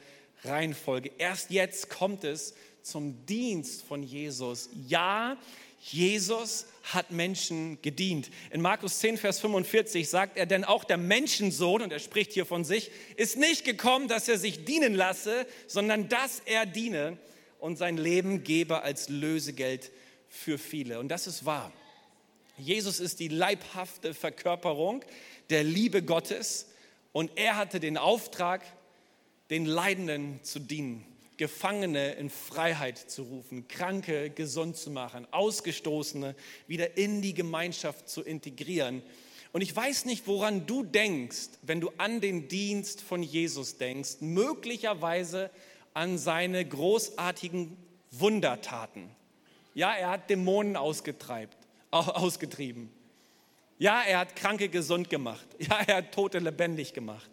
Reihenfolge. 0.44 1.11
Erst 1.18 1.51
jetzt 1.51 1.90
kommt 1.90 2.22
es 2.22 2.55
zum 2.83 3.27
Dienst 3.27 3.83
von 3.83 4.05
Jesus. 4.05 4.70
Ja, 4.87 5.37
Jesus 5.81 6.67
hat 6.93 7.11
Menschen 7.11 7.81
gedient. 7.83 8.31
In 8.51 8.61
Markus 8.61 8.99
10, 8.99 9.19
Vers 9.19 9.41
45 9.41 10.09
sagt 10.09 10.37
er, 10.37 10.47
denn 10.47 10.64
auch 10.64 10.85
der 10.85 10.97
Menschensohn, 10.97 11.83
und 11.83 11.93
er 11.93 11.99
spricht 11.99 12.33
hier 12.33 12.47
von 12.47 12.64
sich, 12.64 12.91
ist 13.17 13.37
nicht 13.37 13.64
gekommen, 13.64 14.09
dass 14.09 14.29
er 14.29 14.38
sich 14.38 14.64
dienen 14.64 14.95
lasse, 14.95 15.47
sondern 15.67 16.09
dass 16.09 16.41
er 16.45 16.67
diene 16.67 17.17
und 17.59 17.77
sein 17.77 17.97
Leben 17.97 18.43
gebe 18.45 18.83
als 18.83 19.09
Lösegeld 19.09 19.91
für 20.29 20.59
viele. 20.59 20.99
Und 20.99 21.09
das 21.09 21.27
ist 21.27 21.45
wahr. 21.45 21.73
Jesus 22.57 23.01
ist 23.01 23.21
die 23.21 23.29
leibhafte 23.29 24.14
Verkörperung 24.14 25.05
der 25.51 25.62
Liebe 25.62 26.03
Gottes 26.03 26.67
und 27.12 27.31
er 27.37 27.57
hatte 27.57 27.81
den 27.81 27.97
Auftrag, 27.97 28.62
den 29.51 29.64
Leidenden 29.64 30.41
zu 30.43 30.59
dienen. 30.59 31.07
Gefangene 31.38 32.12
in 32.12 32.29
Freiheit 32.29 32.98
zu 32.98 33.22
rufen, 33.22 33.68
Kranke 33.68 34.29
gesund 34.29 34.77
zu 34.77 34.90
machen, 34.90 35.27
Ausgestoßene 35.31 36.35
wieder 36.66 36.98
in 36.98 37.22
die 37.22 37.33
Gemeinschaft 37.33 38.09
zu 38.09 38.22
integrieren. 38.22 39.03
Und 39.53 39.62
ich 39.62 39.74
weiß 39.74 40.05
nicht, 40.05 40.27
woran 40.27 40.66
du 40.66 40.83
denkst, 40.83 41.48
wenn 41.62 41.81
du 41.81 41.90
an 41.96 42.20
den 42.20 42.48
Dienst 42.48 43.01
von 43.01 43.22
Jesus 43.22 43.79
denkst, 43.79 44.16
möglicherweise 44.20 45.51
an 45.94 46.18
seine 46.18 46.66
großartigen 46.66 47.79
Wundertaten. 48.11 49.09
Ja, 49.74 49.94
er 49.94 50.11
hat 50.11 50.29
Dämonen 50.29 50.77
ausgetrieben. 50.77 52.90
Ja, 53.79 54.03
er 54.03 54.18
hat 54.18 54.37
Kranke 54.37 54.68
gesund 54.68 55.09
gemacht. 55.09 55.46
Ja, 55.59 55.81
er 55.87 55.96
hat 55.98 56.12
Tote 56.12 56.40
lebendig 56.40 56.92
gemacht. 56.92 57.31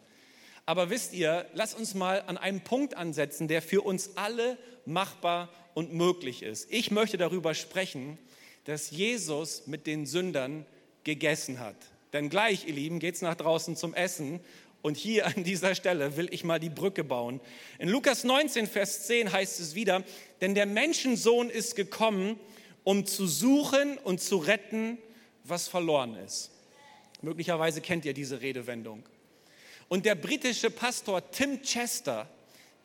Aber 0.65 0.89
wisst 0.89 1.13
ihr, 1.13 1.45
lasst 1.54 1.78
uns 1.78 1.93
mal 1.93 2.23
an 2.25 2.38
einem 2.38 2.62
Punkt 2.62 2.95
ansetzen, 2.95 3.47
der 3.47 3.62
für 3.62 3.82
uns 3.82 4.12
alle 4.15 4.58
machbar 4.86 5.49
und 5.73 5.93
möglich 5.93 6.41
ist. 6.41 6.71
Ich 6.71 6.89
möchte 6.89 7.17
darüber 7.17 7.54
sprechen, 7.54 8.17
dass 8.63 8.89
Jesus 8.89 9.67
mit 9.67 9.86
den 9.86 10.06
Sündern 10.06 10.65
gegessen 11.04 11.60
hat. 11.60 11.75
Denn 12.13 12.30
gleich, 12.30 12.67
ihr 12.67 12.73
Lieben, 12.73 12.99
geht's 12.99 13.21
nach 13.21 13.36
draußen 13.36 13.75
zum 13.75 13.93
Essen. 13.93 14.39
Und 14.82 14.97
hier 14.97 15.28
an 15.28 15.43
dieser 15.43 15.75
Stelle 15.75 16.17
will 16.17 16.30
ich 16.32 16.43
mal 16.43 16.60
die 16.60 16.69
Brücke 16.69 17.04
bauen. 17.04 17.41
In 17.78 17.89
Lukas 17.89 18.23
19, 18.23 18.67
Vers 18.67 19.06
10 19.08 19.32
heißt 19.32 19.60
es 19.60 19.75
wieder, 19.75 20.04
denn 20.41 20.56
der 20.56 20.65
Menschensohn 20.65 21.49
ist 21.49 21.75
gekommen, 21.75 22.39
um 22.84 23.06
zu 23.06 23.28
suchen 23.28 23.97
und 23.99 24.21
zu 24.21 24.38
retten, 24.38 24.97
was 25.43 25.67
verloren 25.67 26.15
ist. 26.15 26.51
Möglicherweise 27.21 27.82
kennt 27.82 28.06
ihr 28.06 28.13
diese 28.13 28.41
Redewendung. 28.41 29.04
Und 29.88 30.06
der 30.06 30.15
britische 30.15 30.71
Pastor 30.71 31.30
Tim 31.32 31.62
Chester, 31.62 32.28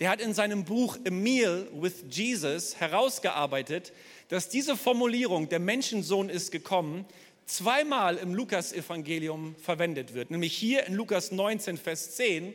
der 0.01 0.11
hat 0.11 0.21
in 0.21 0.35
seinem 0.35 0.65
Buch 0.65 0.99
A 1.07 1.11
Meal 1.11 1.67
with 1.73 2.05
Jesus 2.11 2.77
herausgearbeitet, 2.77 3.93
dass 4.29 4.49
diese 4.49 4.77
Formulierung, 4.77 5.49
der 5.49 5.61
Menschensohn 5.61 6.29
ist 6.29 6.53
gekommen, 6.53 7.07
zweimal 7.47 8.17
im 8.17 8.35
Lukas-Evangelium 8.35 9.57
verwendet 9.57 10.15
wird. 10.15 10.31
Nämlich 10.31 10.57
hier 10.57 10.87
in 10.87 10.95
Lukas 10.95 11.33
19, 11.33 11.79
Vers 11.79 12.17
10, 12.17 12.55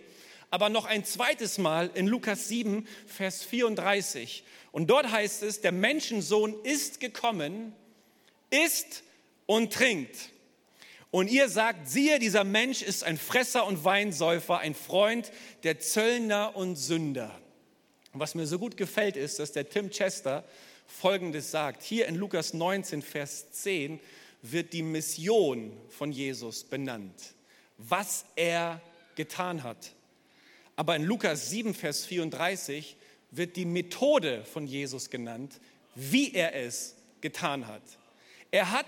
aber 0.52 0.70
noch 0.70 0.86
ein 0.86 1.04
zweites 1.04 1.58
Mal 1.58 1.90
in 1.96 2.08
Lukas 2.08 2.48
7, 2.48 2.88
Vers 3.08 3.44
34. 3.44 4.44
Und 4.72 4.90
dort 4.90 5.12
heißt 5.12 5.44
es, 5.44 5.62
der 5.62 5.72
Menschensohn 5.72 6.56
ist 6.64 7.00
gekommen, 7.00 7.74
isst 8.52 9.04
und 9.48 9.74
trinkt. 9.74 10.30
Und 11.16 11.30
ihr 11.30 11.48
sagt, 11.48 11.88
siehe, 11.88 12.20
dieser 12.20 12.44
Mensch 12.44 12.82
ist 12.82 13.06
ein 13.06 13.18
Fresser 13.18 13.66
und 13.66 13.86
Weinsäufer, 13.86 14.60
ein 14.60 14.76
Freund 14.76 15.32
der 15.64 15.80
Zöllner 15.80 16.58
und 16.58 16.76
Sünder. 16.76 17.32
Und 18.12 18.20
was 18.20 18.36
mir 18.36 18.46
so 18.46 18.60
gut 18.60 18.76
gefällt, 18.76 19.16
ist, 19.16 19.40
dass 19.40 19.54
der 19.54 19.70
Tim 19.70 19.90
Chester 19.92 20.44
Folgendes 20.86 21.52
sagt. 21.52 21.84
Hier 21.84 22.08
in 22.08 22.16
Lukas 22.16 22.54
19, 22.54 23.02
Vers 23.02 23.50
10 23.50 24.02
wird 24.42 24.74
die 24.74 24.84
Mission 24.84 25.72
von 25.88 26.12
Jesus 26.12 26.66
benannt, 26.66 27.34
was 27.78 28.26
er 28.36 28.82
getan 29.16 29.64
hat. 29.64 29.94
Aber 30.76 30.98
in 30.98 31.06
Lukas 31.06 31.50
7, 31.50 31.74
Vers 31.76 32.04
34 32.04 32.98
wird 33.32 33.56
die 33.56 33.64
Methode 33.64 34.44
von 34.44 34.68
Jesus 34.68 35.10
genannt, 35.10 35.62
wie 35.96 36.34
er 36.34 36.56
es 36.56 36.98
getan 37.22 37.68
hat. 37.68 37.84
Er 38.52 38.72
hat 38.72 38.88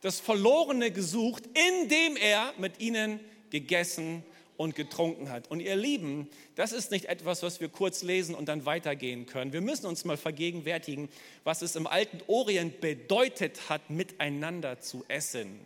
das 0.00 0.20
Verlorene 0.20 0.90
gesucht, 0.90 1.44
indem 1.46 2.16
er 2.16 2.52
mit 2.58 2.80
ihnen 2.80 3.20
gegessen 3.50 4.22
und 4.56 4.74
getrunken 4.74 5.30
hat. 5.30 5.50
Und 5.50 5.60
ihr 5.60 5.76
Lieben, 5.76 6.28
das 6.54 6.72
ist 6.72 6.90
nicht 6.90 7.06
etwas, 7.06 7.42
was 7.42 7.60
wir 7.60 7.68
kurz 7.68 8.02
lesen 8.02 8.34
und 8.34 8.48
dann 8.48 8.66
weitergehen 8.66 9.26
können. 9.26 9.52
Wir 9.52 9.60
müssen 9.60 9.86
uns 9.86 10.04
mal 10.04 10.16
vergegenwärtigen, 10.16 11.08
was 11.44 11.62
es 11.62 11.76
im 11.76 11.86
alten 11.86 12.20
Orient 12.26 12.80
bedeutet 12.80 13.68
hat, 13.68 13.90
miteinander 13.90 14.80
zu 14.80 15.04
essen. 15.08 15.60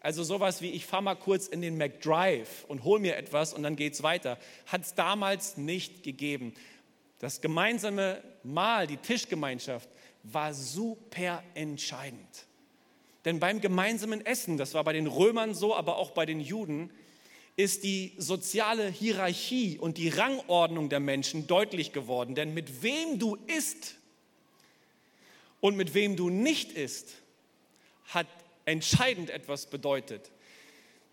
Also 0.00 0.22
sowas 0.22 0.60
wie, 0.60 0.70
ich 0.70 0.84
fahre 0.84 1.02
mal 1.02 1.14
kurz 1.14 1.46
in 1.46 1.62
den 1.62 1.78
McDrive 1.78 2.64
und 2.68 2.84
hol 2.84 3.00
mir 3.00 3.16
etwas 3.16 3.54
und 3.54 3.62
dann 3.62 3.76
geht's 3.76 4.02
weiter, 4.02 4.38
hat 4.66 4.82
es 4.82 4.94
damals 4.94 5.56
nicht 5.56 6.02
gegeben. 6.02 6.52
Das 7.20 7.40
gemeinsame 7.40 8.22
Mahl, 8.42 8.86
die 8.86 8.98
Tischgemeinschaft, 8.98 9.88
war 10.22 10.52
super 10.52 11.42
entscheidend. 11.54 12.46
Denn 13.24 13.40
beim 13.40 13.60
gemeinsamen 13.60 14.24
Essen, 14.24 14.56
das 14.58 14.74
war 14.74 14.84
bei 14.84 14.92
den 14.92 15.06
Römern 15.06 15.54
so, 15.54 15.74
aber 15.74 15.96
auch 15.96 16.10
bei 16.10 16.26
den 16.26 16.40
Juden, 16.40 16.90
ist 17.56 17.84
die 17.84 18.12
soziale 18.18 18.88
Hierarchie 18.88 19.78
und 19.78 19.96
die 19.96 20.08
Rangordnung 20.08 20.88
der 20.88 21.00
Menschen 21.00 21.46
deutlich 21.46 21.92
geworden. 21.92 22.34
Denn 22.34 22.52
mit 22.52 22.82
wem 22.82 23.18
du 23.18 23.36
isst 23.46 23.96
und 25.60 25.76
mit 25.76 25.94
wem 25.94 26.16
du 26.16 26.30
nicht 26.30 26.72
isst, 26.72 27.14
hat 28.06 28.26
entscheidend 28.64 29.30
etwas 29.30 29.66
bedeutet. 29.66 30.30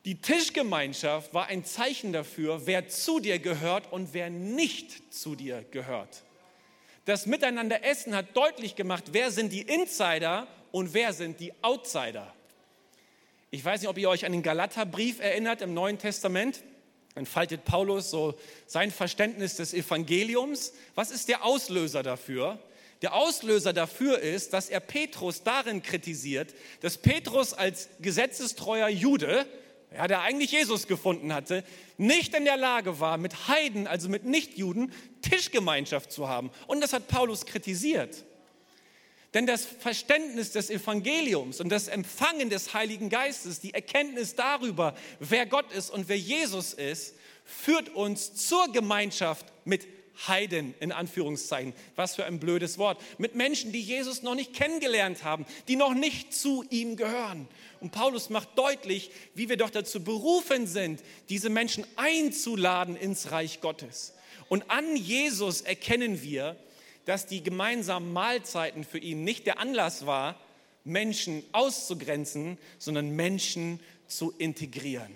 Die 0.03 0.15
Tischgemeinschaft 0.15 1.33
war 1.33 1.45
ein 1.45 1.63
Zeichen 1.63 2.11
dafür, 2.11 2.65
wer 2.65 2.87
zu 2.87 3.19
dir 3.19 3.37
gehört 3.37 3.91
und 3.93 4.13
wer 4.13 4.31
nicht 4.31 5.13
zu 5.13 5.35
dir 5.35 5.63
gehört. 5.69 6.23
Das 7.05 7.27
Miteinander 7.27 7.83
essen 7.83 8.15
hat 8.15 8.35
deutlich 8.35 8.75
gemacht, 8.75 9.05
wer 9.11 9.31
sind 9.31 9.53
die 9.53 9.61
Insider 9.61 10.47
und 10.71 10.93
wer 10.93 11.13
sind 11.13 11.39
die 11.39 11.53
Outsider. 11.61 12.33
Ich 13.49 13.63
weiß 13.63 13.81
nicht, 13.81 13.89
ob 13.89 13.97
ihr 13.97 14.09
euch 14.09 14.25
an 14.25 14.31
den 14.31 14.43
Galaterbrief 14.43 15.19
erinnert 15.19 15.61
im 15.61 15.73
Neuen 15.73 15.97
Testament. 15.97 16.63
Dann 17.15 17.25
faltet 17.25 17.65
Paulus 17.65 18.09
so 18.09 18.35
sein 18.65 18.91
Verständnis 18.91 19.57
des 19.57 19.73
Evangeliums. 19.73 20.73
Was 20.95 21.11
ist 21.11 21.27
der 21.27 21.43
Auslöser 21.43 22.03
dafür? 22.03 22.59
Der 23.01 23.13
Auslöser 23.13 23.73
dafür 23.73 24.19
ist, 24.19 24.53
dass 24.53 24.69
er 24.69 24.79
Petrus 24.79 25.43
darin 25.43 25.81
kritisiert, 25.81 26.53
dass 26.81 26.97
Petrus 26.97 27.53
als 27.53 27.89
gesetzestreuer 27.99 28.87
Jude, 28.87 29.45
ja, 29.93 30.07
der 30.07 30.21
eigentlich 30.21 30.51
Jesus 30.51 30.87
gefunden 30.87 31.33
hatte, 31.33 31.63
nicht 31.97 32.33
in 32.35 32.45
der 32.45 32.57
Lage 32.57 32.99
war, 32.99 33.17
mit 33.17 33.47
Heiden, 33.47 33.87
also 33.87 34.07
mit 34.07 34.23
Nichtjuden, 34.23 34.93
Tischgemeinschaft 35.21 36.11
zu 36.11 36.29
haben. 36.29 36.51
Und 36.67 36.79
das 36.81 36.93
hat 36.93 37.07
Paulus 37.07 37.45
kritisiert. 37.45 38.23
Denn 39.33 39.45
das 39.45 39.65
Verständnis 39.65 40.51
des 40.51 40.69
Evangeliums 40.69 41.61
und 41.61 41.69
das 41.69 41.87
Empfangen 41.87 42.49
des 42.49 42.73
Heiligen 42.73 43.09
Geistes, 43.09 43.61
die 43.61 43.73
Erkenntnis 43.73 44.35
darüber, 44.35 44.95
wer 45.19 45.45
Gott 45.45 45.71
ist 45.71 45.89
und 45.89 46.09
wer 46.09 46.17
Jesus 46.17 46.73
ist, 46.73 47.15
führt 47.45 47.89
uns 47.89 48.33
zur 48.33 48.71
Gemeinschaft 48.71 49.45
mit 49.63 49.87
Heiden 50.27 50.73
in 50.79 50.91
Anführungszeichen. 50.91 51.73
Was 51.95 52.15
für 52.15 52.25
ein 52.25 52.39
blödes 52.39 52.77
Wort. 52.77 53.01
Mit 53.17 53.35
Menschen, 53.35 53.71
die 53.71 53.81
Jesus 53.81 54.21
noch 54.21 54.35
nicht 54.35 54.53
kennengelernt 54.53 55.23
haben, 55.23 55.45
die 55.67 55.75
noch 55.75 55.93
nicht 55.93 56.33
zu 56.33 56.63
ihm 56.69 56.95
gehören. 56.95 57.47
Und 57.79 57.91
Paulus 57.91 58.29
macht 58.29 58.57
deutlich, 58.57 59.11
wie 59.33 59.49
wir 59.49 59.57
doch 59.57 59.69
dazu 59.69 60.03
berufen 60.03 60.67
sind, 60.67 61.01
diese 61.29 61.49
Menschen 61.49 61.85
einzuladen 61.95 62.95
ins 62.95 63.31
Reich 63.31 63.61
Gottes. 63.61 64.13
Und 64.49 64.69
an 64.69 64.95
Jesus 64.95 65.61
erkennen 65.61 66.21
wir, 66.21 66.57
dass 67.05 67.25
die 67.25 67.43
gemeinsamen 67.43 68.13
Mahlzeiten 68.13 68.83
für 68.83 68.99
ihn 68.99 69.23
nicht 69.23 69.45
der 69.45 69.59
Anlass 69.59 70.05
war, 70.05 70.39
Menschen 70.83 71.43
auszugrenzen, 71.51 72.57
sondern 72.77 73.11
Menschen 73.11 73.79
zu 74.07 74.31
integrieren. 74.37 75.11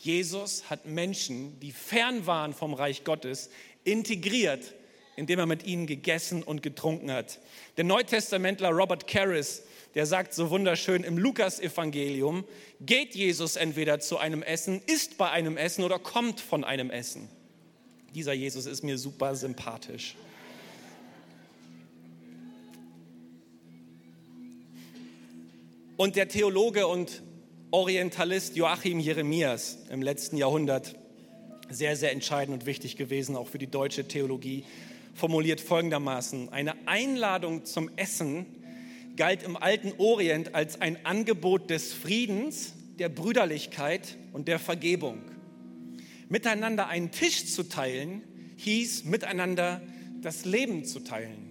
Jesus 0.00 0.68
hat 0.68 0.86
Menschen, 0.86 1.58
die 1.60 1.72
fern 1.72 2.26
waren 2.26 2.52
vom 2.52 2.74
Reich 2.74 3.04
Gottes, 3.04 3.50
integriert, 3.84 4.74
indem 5.16 5.38
er 5.38 5.46
mit 5.46 5.64
ihnen 5.64 5.86
gegessen 5.86 6.42
und 6.42 6.62
getrunken 6.62 7.10
hat. 7.10 7.38
Der 7.76 7.84
Neutestamentler 7.84 8.70
Robert 8.70 9.06
Karris, 9.06 9.62
der 9.94 10.06
sagt 10.06 10.34
so 10.34 10.50
wunderschön 10.50 11.04
im 11.04 11.16
Lukas-Evangelium, 11.16 12.44
geht 12.80 13.14
Jesus 13.14 13.56
entweder 13.56 14.00
zu 14.00 14.18
einem 14.18 14.42
Essen, 14.42 14.82
isst 14.86 15.16
bei 15.16 15.30
einem 15.30 15.56
Essen 15.56 15.84
oder 15.84 15.98
kommt 15.98 16.40
von 16.40 16.64
einem 16.64 16.90
Essen. 16.90 17.28
Dieser 18.14 18.32
Jesus 18.32 18.66
ist 18.66 18.82
mir 18.82 18.98
super 18.98 19.34
sympathisch. 19.34 20.16
Und 25.96 26.16
der 26.16 26.26
Theologe 26.26 26.88
und 26.88 27.22
Orientalist 27.70 28.56
Joachim 28.56 28.98
Jeremias 28.98 29.78
im 29.90 30.02
letzten 30.02 30.36
Jahrhundert, 30.36 30.96
sehr, 31.70 31.94
sehr 31.94 32.10
entscheidend 32.10 32.52
und 32.52 32.66
wichtig 32.66 32.96
gewesen, 32.96 33.36
auch 33.36 33.46
für 33.46 33.58
die 33.58 33.68
deutsche 33.68 34.08
Theologie, 34.08 34.64
formuliert 35.14 35.60
folgendermaßen, 35.60 36.48
eine 36.48 36.74
Einladung 36.88 37.64
zum 37.64 37.90
Essen 37.94 38.46
galt 39.14 39.44
im 39.44 39.56
alten 39.56 39.92
Orient 39.98 40.56
als 40.56 40.80
ein 40.80 41.06
Angebot 41.06 41.70
des 41.70 41.92
Friedens, 41.92 42.74
der 42.98 43.08
Brüderlichkeit 43.08 44.16
und 44.32 44.48
der 44.48 44.58
Vergebung. 44.58 45.20
Miteinander 46.28 46.88
einen 46.88 47.12
Tisch 47.12 47.46
zu 47.46 47.68
teilen, 47.68 48.24
hieß 48.56 49.04
miteinander 49.04 49.80
das 50.20 50.44
Leben 50.44 50.84
zu 50.84 51.00
teilen. 51.00 51.43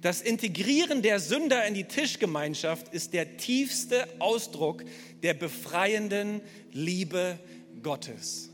Das 0.00 0.20
Integrieren 0.20 1.02
der 1.02 1.18
Sünder 1.18 1.66
in 1.66 1.74
die 1.74 1.82
Tischgemeinschaft 1.84 2.94
ist 2.94 3.14
der 3.14 3.36
tiefste 3.36 4.06
Ausdruck 4.20 4.84
der 5.24 5.34
befreienden 5.34 6.40
Liebe 6.72 7.40
Gottes. 7.82 8.50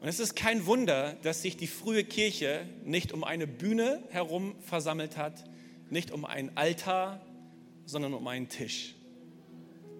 Und 0.00 0.08
es 0.08 0.18
ist 0.18 0.34
kein 0.34 0.64
Wunder, 0.64 1.18
dass 1.22 1.42
sich 1.42 1.58
die 1.58 1.66
frühe 1.66 2.04
Kirche 2.04 2.66
nicht 2.84 3.12
um 3.12 3.22
eine 3.24 3.46
Bühne 3.46 4.02
herum 4.08 4.54
versammelt 4.60 5.18
hat, 5.18 5.44
nicht 5.90 6.10
um 6.10 6.24
einen 6.24 6.56
Altar, 6.56 7.20
sondern 7.84 8.14
um 8.14 8.26
einen 8.28 8.48
Tisch. 8.48 8.94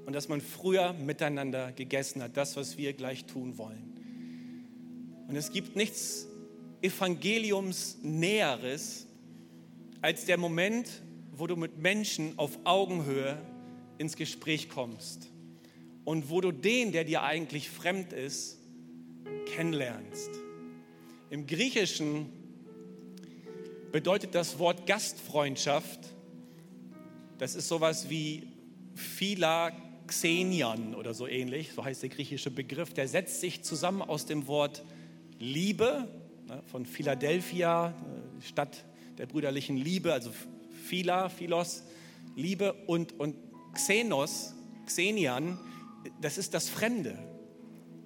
Und 0.06 0.14
dass 0.14 0.28
man 0.28 0.40
früher 0.40 0.94
miteinander 0.94 1.72
gegessen 1.72 2.22
hat, 2.22 2.38
das, 2.38 2.56
was 2.56 2.78
wir 2.78 2.94
gleich 2.94 3.26
tun 3.26 3.58
wollen. 3.58 3.92
Und 5.28 5.36
es 5.36 5.52
gibt 5.52 5.76
nichts 5.76 6.26
Evangeliumsnäheres 6.80 9.07
als 10.00 10.26
der 10.26 10.38
Moment, 10.38 11.02
wo 11.32 11.46
du 11.46 11.56
mit 11.56 11.78
Menschen 11.78 12.38
auf 12.38 12.58
Augenhöhe 12.64 13.38
ins 13.98 14.16
Gespräch 14.16 14.68
kommst 14.68 15.30
und 16.04 16.30
wo 16.30 16.40
du 16.40 16.52
den, 16.52 16.92
der 16.92 17.04
dir 17.04 17.22
eigentlich 17.22 17.68
fremd 17.68 18.12
ist, 18.12 18.58
kennenlernst. 19.54 20.30
Im 21.30 21.46
Griechischen 21.46 22.30
bedeutet 23.92 24.34
das 24.34 24.58
Wort 24.58 24.86
Gastfreundschaft, 24.86 26.00
das 27.38 27.54
ist 27.54 27.68
sowas 27.68 28.10
wie 28.10 28.48
Philaxenion 28.94 30.94
oder 30.94 31.14
so 31.14 31.26
ähnlich, 31.26 31.72
so 31.72 31.84
heißt 31.84 32.02
der 32.02 32.08
griechische 32.08 32.50
Begriff, 32.50 32.94
der 32.94 33.08
setzt 33.08 33.40
sich 33.40 33.62
zusammen 33.62 34.02
aus 34.02 34.26
dem 34.26 34.46
Wort 34.46 34.84
Liebe 35.38 36.08
ne, 36.46 36.62
von 36.66 36.84
Philadelphia, 36.84 37.90
äh, 37.90 38.42
Stadt 38.42 38.84
der 39.18 39.26
brüderlichen 39.26 39.76
Liebe, 39.76 40.12
also 40.12 40.32
Phila, 40.84 41.28
Philos, 41.28 41.82
Liebe 42.36 42.72
und, 42.86 43.18
und 43.18 43.36
Xenos, 43.74 44.54
Xenian, 44.86 45.58
das 46.20 46.38
ist 46.38 46.54
das 46.54 46.68
Fremde. 46.68 47.18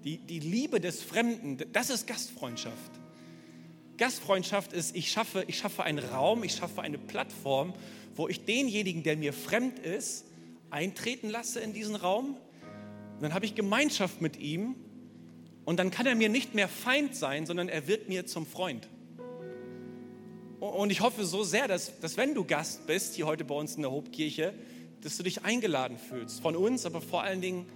Die, 0.05 0.19
die 0.19 0.41
Liebe 0.41 0.81
des 0.81 1.03
Fremden, 1.03 1.59
das 1.73 1.91
ist 1.91 2.07
Gastfreundschaft. 2.07 2.91
Gastfreundschaft 3.99 4.73
ist, 4.73 4.97
ich 4.97 5.13
schaffe, 5.13 5.45
ich 5.47 5.59
schaffe 5.59 5.85
einen 5.85 5.99
Raum, 5.99 6.43
ich 6.43 6.55
schaffe 6.55 6.83
eine 6.83 6.99
Plattform, 6.99 7.75
wo 8.17 8.27
ich 8.27 8.45
denjenigen, 8.45 9.03
der 9.03 9.17
mir 9.17 9.33
fremd 9.33 9.79
ist, 9.79 10.25
eintreten 10.71 11.29
lasse 11.29 11.61
in 11.61 11.73
diesen 11.73 11.95
Raum. 11.95 12.37
Und 13.17 13.23
dann 13.23 13.35
habe 13.35 13.45
ich 13.45 13.55
Gemeinschaft 13.55 14.21
mit 14.21 14.39
ihm 14.39 14.75
und 15.65 15.79
dann 15.79 15.91
kann 15.91 16.07
er 16.07 16.15
mir 16.15 16.29
nicht 16.29 16.55
mehr 16.55 16.69
Feind 16.69 17.15
sein, 17.15 17.47
sondern 17.47 17.69
er 17.69 17.87
wird 17.87 18.09
mir 18.09 18.27
zum 18.27 18.47
Freund. 18.47 18.89
Und 20.63 20.91
ich 20.91 21.01
hoffe 21.01 21.25
so 21.25 21.43
sehr, 21.43 21.67
dass, 21.67 21.99
dass 21.99 22.17
wenn 22.17 22.35
du 22.35 22.45
Gast 22.45 22.87
bist, 22.87 23.17
hier 23.17 23.27
heute 23.27 23.45
bei 23.45 23.57
uns 23.57 23.75
in 23.75 23.83
der 23.83 23.91
Hauptkirche, 23.91 24.55
dass 25.01 25.17
du 25.17 25.25
dich 25.25 25.43
eingeladen 25.43 25.99
fühlst. 25.99 26.41
Von 26.41 26.55
uns, 26.55 26.87
aber 26.87 27.01
vor 27.01 27.25
allen 27.25 27.41
Dingen 27.41 27.67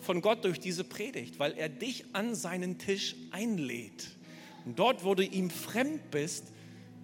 von 0.00 0.20
Gott 0.22 0.44
durch 0.44 0.58
diese 0.58 0.82
Predigt, 0.82 1.38
weil 1.38 1.52
er 1.52 1.68
dich 1.68 2.04
an 2.14 2.34
seinen 2.34 2.78
Tisch 2.78 3.14
einlädt. 3.30 4.08
Und 4.64 4.76
dort, 4.76 5.04
wo 5.04 5.14
du 5.14 5.24
ihm 5.24 5.50
fremd 5.50 6.10
bist, 6.10 6.46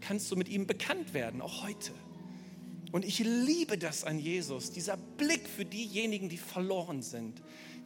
kannst 0.01 0.29
du 0.33 0.35
mit 0.35 0.49
ihm 0.49 0.67
bekannt 0.67 1.15
werden, 1.15 1.41
auch 1.41 1.63
heute. 1.63 1.93
Und 2.91 3.05
ich 3.05 3.21
liebe 3.21 3.79
das 3.79 4.03
an 4.03 4.19
Jesus, 4.19 4.73
dieser 4.73 4.97
Blick 4.97 5.47
für 5.47 5.65
diejenigen, 5.65 6.29
die 6.29 6.37
verloren 6.37 7.01
sind, 7.01 7.41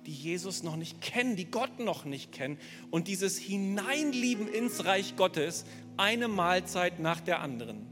die 0.07 0.13
Jesus 0.13 0.63
noch 0.63 0.77
nicht 0.77 1.01
kennen, 1.01 1.37
die 1.37 1.51
Gott 1.51 1.81
noch 1.81 2.07
nicht 2.07 2.33
kennen. 2.33 2.59
Und 2.91 3.09
dieses 3.09 3.37
Hineinlieben 3.39 4.49
ins 4.49 4.87
Reich 4.87 5.17
Gottes, 5.17 5.65
eine 5.97 6.29
Mahlzeit 6.29 7.01
nach 7.01 7.21
der 7.21 7.41
anderen. 7.41 7.87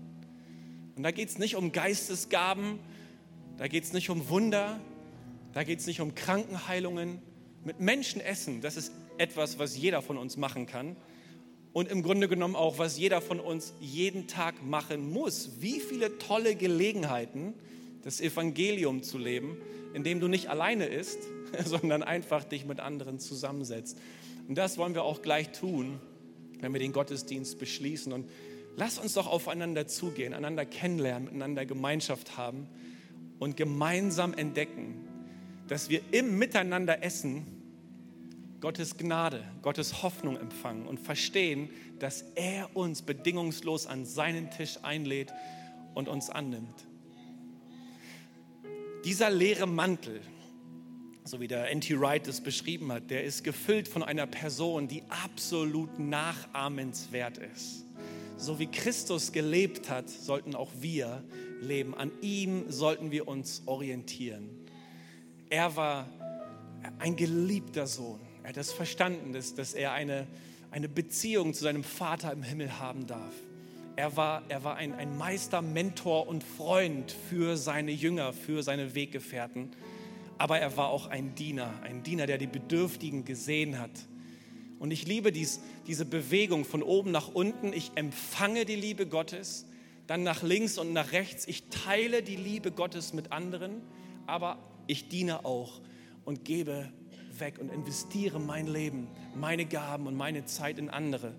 Und 0.96 1.02
da 1.02 1.10
geht 1.10 1.28
es 1.28 1.38
nicht 1.38 1.56
um 1.56 1.72
Geistesgaben, 1.72 2.78
da 3.56 3.68
geht 3.68 3.84
es 3.84 3.92
nicht 3.92 4.10
um 4.10 4.28
Wunder, 4.28 4.80
da 5.52 5.64
geht 5.64 5.80
es 5.80 5.86
nicht 5.86 6.00
um 6.00 6.14
Krankenheilungen. 6.14 7.20
Mit 7.64 7.80
Menschen 7.80 8.20
essen, 8.20 8.60
das 8.60 8.76
ist 8.76 8.92
etwas, 9.18 9.58
was 9.58 9.76
jeder 9.76 10.02
von 10.02 10.16
uns 10.16 10.36
machen 10.36 10.66
kann. 10.66 10.96
Und 11.72 11.88
im 11.88 12.02
Grunde 12.02 12.28
genommen 12.28 12.56
auch, 12.56 12.78
was 12.78 12.98
jeder 12.98 13.20
von 13.20 13.38
uns 13.38 13.74
jeden 13.80 14.26
Tag 14.26 14.64
machen 14.64 15.12
muss. 15.12 15.60
Wie 15.60 15.78
viele 15.78 16.18
tolle 16.18 16.56
Gelegenheiten, 16.56 17.54
das 18.02 18.20
Evangelium 18.20 19.02
zu 19.02 19.18
leben, 19.18 19.56
indem 19.94 20.20
du 20.20 20.26
nicht 20.26 20.48
alleine 20.48 20.86
isst, 20.86 21.18
sondern 21.64 22.02
einfach 22.02 22.44
dich 22.44 22.64
mit 22.64 22.80
anderen 22.80 23.18
zusammensetzt. 23.20 23.98
Und 24.48 24.56
das 24.56 24.78
wollen 24.78 24.94
wir 24.94 25.04
auch 25.04 25.22
gleich 25.22 25.52
tun, 25.52 26.00
wenn 26.60 26.72
wir 26.72 26.80
den 26.80 26.92
Gottesdienst 26.92 27.58
beschließen. 27.58 28.12
Und 28.12 28.28
lass 28.76 28.98
uns 28.98 29.14
doch 29.14 29.26
aufeinander 29.26 29.86
zugehen, 29.86 30.34
einander 30.34 30.64
kennenlernen, 30.64 31.24
miteinander 31.24 31.66
Gemeinschaft 31.66 32.36
haben 32.36 32.66
und 33.38 33.56
gemeinsam 33.56 34.34
entdecken, 34.34 35.08
dass 35.68 35.88
wir 35.88 36.00
im 36.10 36.38
Miteinander 36.38 37.02
essen 37.02 37.46
Gottes 38.60 38.98
Gnade, 38.98 39.42
Gottes 39.62 40.02
Hoffnung 40.02 40.36
empfangen 40.36 40.86
und 40.86 41.00
verstehen, 41.00 41.70
dass 41.98 42.22
er 42.34 42.76
uns 42.76 43.02
bedingungslos 43.02 43.86
an 43.86 44.04
seinen 44.04 44.50
Tisch 44.50 44.78
einlädt 44.82 45.32
und 45.94 46.08
uns 46.08 46.28
annimmt. 46.28 46.86
Dieser 49.04 49.30
leere 49.30 49.66
Mantel, 49.66 50.20
so 51.24 51.40
wie 51.40 51.48
der 51.48 51.70
N.T. 51.70 52.00
Wright 52.00 52.26
es 52.26 52.40
beschrieben 52.40 52.90
hat, 52.92 53.10
der 53.10 53.24
ist 53.24 53.44
gefüllt 53.44 53.88
von 53.88 54.02
einer 54.02 54.26
Person, 54.26 54.88
die 54.88 55.02
absolut 55.08 55.98
nachahmenswert 55.98 57.38
ist. 57.38 57.84
So 58.36 58.58
wie 58.58 58.66
Christus 58.66 59.32
gelebt 59.32 59.90
hat, 59.90 60.08
sollten 60.08 60.54
auch 60.54 60.70
wir 60.80 61.22
leben. 61.60 61.94
An 61.94 62.10
ihm 62.22 62.70
sollten 62.70 63.10
wir 63.10 63.28
uns 63.28 63.62
orientieren. 63.66 64.48
Er 65.50 65.76
war 65.76 66.08
ein 66.98 67.16
geliebter 67.16 67.86
Sohn. 67.86 68.20
Er 68.42 68.50
hat 68.50 68.56
das 68.56 68.72
verstanden, 68.72 69.32
dass, 69.32 69.54
dass 69.54 69.74
er 69.74 69.92
eine, 69.92 70.26
eine 70.70 70.88
Beziehung 70.88 71.52
zu 71.52 71.64
seinem 71.64 71.84
Vater 71.84 72.32
im 72.32 72.42
Himmel 72.42 72.78
haben 72.78 73.06
darf. 73.06 73.34
Er 73.96 74.16
war, 74.16 74.42
er 74.48 74.64
war 74.64 74.76
ein, 74.76 74.94
ein 74.94 75.18
Meister, 75.18 75.60
Mentor 75.60 76.26
und 76.26 76.42
Freund 76.42 77.14
für 77.28 77.58
seine 77.58 77.90
Jünger, 77.90 78.32
für 78.32 78.62
seine 78.62 78.94
Weggefährten. 78.94 79.72
Aber 80.40 80.58
er 80.58 80.74
war 80.78 80.88
auch 80.88 81.06
ein 81.08 81.34
Diener, 81.34 81.70
ein 81.82 82.02
Diener, 82.02 82.26
der 82.26 82.38
die 82.38 82.46
Bedürftigen 82.46 83.26
gesehen 83.26 83.78
hat. 83.78 83.90
Und 84.78 84.90
ich 84.90 85.06
liebe 85.06 85.32
dies, 85.32 85.60
diese 85.86 86.06
Bewegung 86.06 86.64
von 86.64 86.82
oben 86.82 87.10
nach 87.10 87.28
unten. 87.28 87.74
Ich 87.74 87.92
empfange 87.94 88.64
die 88.64 88.74
Liebe 88.74 89.06
Gottes, 89.06 89.66
dann 90.06 90.22
nach 90.22 90.42
links 90.42 90.78
und 90.78 90.94
nach 90.94 91.12
rechts. 91.12 91.46
Ich 91.46 91.64
teile 91.68 92.22
die 92.22 92.36
Liebe 92.36 92.72
Gottes 92.72 93.12
mit 93.12 93.32
anderen, 93.32 93.82
aber 94.26 94.56
ich 94.86 95.08
diene 95.08 95.44
auch 95.44 95.82
und 96.24 96.46
gebe 96.46 96.90
weg 97.38 97.58
und 97.58 97.70
investiere 97.70 98.40
mein 98.40 98.66
Leben, 98.66 99.08
meine 99.34 99.66
Gaben 99.66 100.06
und 100.06 100.16
meine 100.16 100.46
Zeit 100.46 100.78
in 100.78 100.88
andere. 100.88 101.34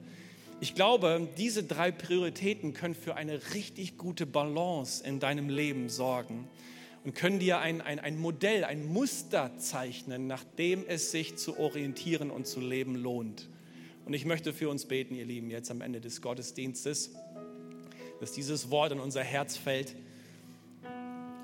Ich 0.60 0.76
glaube, 0.76 1.28
diese 1.40 1.64
drei 1.64 1.90
Prioritäten 1.90 2.76
können 2.76 2.94
für 2.94 3.16
eine 3.16 3.42
richtig 3.56 3.98
gute 3.98 4.28
Balance 4.28 5.04
in 5.04 5.20
deinem 5.20 5.50
Leben 5.50 5.90
sorgen 5.90 6.48
und 7.04 7.16
können 7.16 7.40
dir 7.40 7.60
ein, 7.60 7.82
ein, 7.82 8.00
ein 8.00 8.18
Modell, 8.18 8.64
ein 8.64 8.86
Muster 8.86 9.58
zeichnen, 9.58 10.28
nach 10.28 10.44
dem 10.58 10.86
es 10.88 11.12
sich 11.12 11.38
zu 11.38 11.58
orientieren 11.58 12.30
und 12.30 12.48
zu 12.48 12.60
leben 12.60 12.96
lohnt. 12.96 13.50
Und 14.06 14.14
ich 14.14 14.26
möchte 14.26 14.54
für 14.54 14.70
uns 14.70 14.86
beten, 14.86 15.16
ihr 15.16 15.26
Lieben, 15.26 15.50
jetzt 15.50 15.72
am 15.72 15.82
Ende 15.82 16.02
des 16.02 16.22
Gottesdienstes, 16.22 17.12
dass 18.20 18.32
dieses 18.32 18.70
Wort 18.70 18.92
in 18.92 19.00
unser 19.00 19.24
Herz 19.24 19.58
fällt 19.58 19.96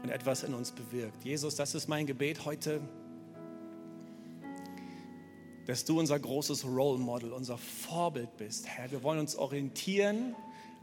und 0.04 0.10
etwas 0.10 0.44
in 0.44 0.54
uns 0.54 0.72
bewirkt. 0.72 1.24
Jesus, 1.24 1.56
das 1.56 1.76
ist 1.76 1.88
mein 1.88 2.06
Gebet 2.06 2.46
heute 2.46 2.82
dass 5.68 5.84
du 5.84 6.00
unser 6.00 6.18
großes 6.18 6.66
Role 6.66 6.98
Model, 6.98 7.34
unser 7.34 7.58
Vorbild 7.58 8.38
bist. 8.38 8.68
Herr, 8.68 8.90
wir 8.90 9.04
wollen 9.04 9.20
uns 9.20 9.36
orientieren 9.36 10.34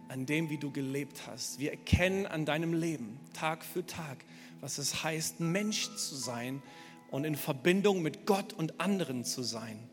an 0.09 0.27
dem, 0.27 0.51
wie 0.51 0.59
du 0.59 0.71
gelebt 0.71 1.27
hast. 1.27 1.59
Wir 1.59 1.71
erkennen 1.71 2.27
an 2.27 2.45
deinem 2.45 2.75
Leben 2.75 3.19
Tag 3.33 3.65
für 3.65 3.87
Tag, 3.87 4.19
was 4.65 4.79
es 4.79 5.05
heißt, 5.05 5.41
Mensch 5.41 5.95
zu 5.95 6.15
sein 6.15 6.63
und 7.11 7.25
in 7.25 7.37
Verbindung 7.37 8.01
mit 8.01 8.25
Gott 8.25 8.55
und 8.55 8.81
anderen 8.81 9.23
zu 9.23 9.43
sein. 9.43 9.91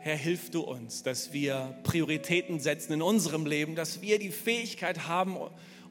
Herr, 0.00 0.16
hilf 0.16 0.50
du 0.50 0.60
uns, 0.60 1.02
dass 1.02 1.32
wir 1.32 1.74
Prioritäten 1.82 2.60
setzen 2.60 2.92
in 2.92 3.00
unserem 3.00 3.46
Leben, 3.46 3.74
dass 3.74 4.02
wir 4.02 4.18
die 4.18 4.32
Fähigkeit 4.32 5.08
haben, 5.08 5.38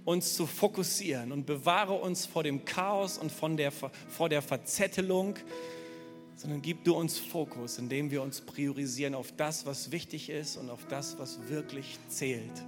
uns 0.04 0.36
zu 0.36 0.46
fokussieren 0.46 1.32
und 1.32 1.48
bewahre 1.48 1.94
uns 1.94 2.28
vor 2.28 2.44
dem 2.44 2.64
Chaos 2.64 3.18
und 3.18 3.32
von 3.32 3.58
der, 3.58 3.72
vor 3.72 4.30
der 4.30 4.44
Verzettelung, 4.44 5.38
sondern 6.36 6.62
gib 6.62 6.84
du 6.84 6.96
uns 6.96 7.18
Fokus, 7.18 7.80
indem 7.80 8.12
wir 8.12 8.22
uns 8.22 8.42
priorisieren 8.42 9.16
auf 9.16 9.32
das, 9.32 9.66
was 9.66 9.92
wichtig 9.92 10.30
ist 10.30 10.58
und 10.58 10.70
auf 10.70 10.86
das, 10.90 11.18
was 11.18 11.50
wirklich 11.50 11.98
zählt. 12.08 12.64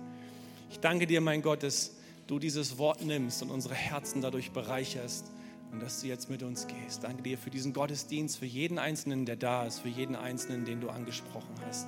Ich 0.71 0.79
danke 0.79 1.05
dir, 1.05 1.21
mein 1.21 1.43
Gott, 1.43 1.61
dass 1.61 1.96
du 2.27 2.39
dieses 2.39 2.77
Wort 2.77 3.03
nimmst 3.03 3.41
und 3.41 3.49
unsere 3.49 3.73
Herzen 3.73 4.21
dadurch 4.21 4.51
bereicherst 4.51 5.31
und 5.71 5.81
dass 5.81 6.01
du 6.01 6.07
jetzt 6.07 6.29
mit 6.29 6.43
uns 6.43 6.67
gehst. 6.67 7.03
Danke 7.03 7.23
dir 7.23 7.37
für 7.37 7.49
diesen 7.49 7.73
Gottesdienst, 7.73 8.37
für 8.37 8.45
jeden 8.45 8.79
Einzelnen, 8.79 9.25
der 9.25 9.35
da 9.35 9.65
ist, 9.65 9.79
für 9.79 9.89
jeden 9.89 10.15
Einzelnen, 10.15 10.65
den 10.65 10.81
du 10.81 10.89
angesprochen 10.89 11.55
hast. 11.65 11.87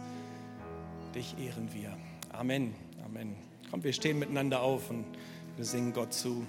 Dich 1.15 1.35
ehren 1.37 1.69
wir. 1.73 1.95
Amen. 2.31 2.73
Amen. 3.05 3.35
Komm, 3.69 3.83
wir 3.83 3.93
stehen 3.93 4.19
miteinander 4.19 4.61
auf 4.61 4.89
und 4.89 5.05
wir 5.55 5.65
singen 5.65 5.93
Gott 5.93 6.13
zu. 6.13 6.45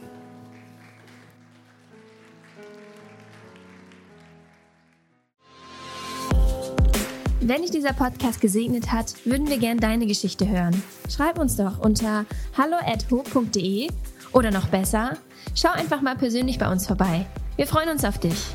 Wenn 7.51 7.63
dich 7.63 7.73
dieser 7.73 7.95
Podcast 7.95 8.41
gesegnet 8.41 8.93
hat, 8.93 9.27
würden 9.27 9.49
wir 9.49 9.59
gerne 9.59 9.81
deine 9.81 10.07
Geschichte 10.07 10.49
hören. 10.49 10.85
Schreib 11.09 11.37
uns 11.37 11.57
doch 11.57 11.81
unter 11.81 12.25
hallo@ho.de 12.57 13.89
oder 14.33 14.53
noch 14.53 14.69
besser, 14.69 15.17
schau 15.57 15.71
einfach 15.71 16.01
mal 16.01 16.15
persönlich 16.15 16.61
bei 16.61 16.71
uns 16.71 16.87
vorbei. 16.87 17.27
Wir 17.57 17.67
freuen 17.67 17.89
uns 17.89 18.05
auf 18.05 18.19
dich. 18.19 18.55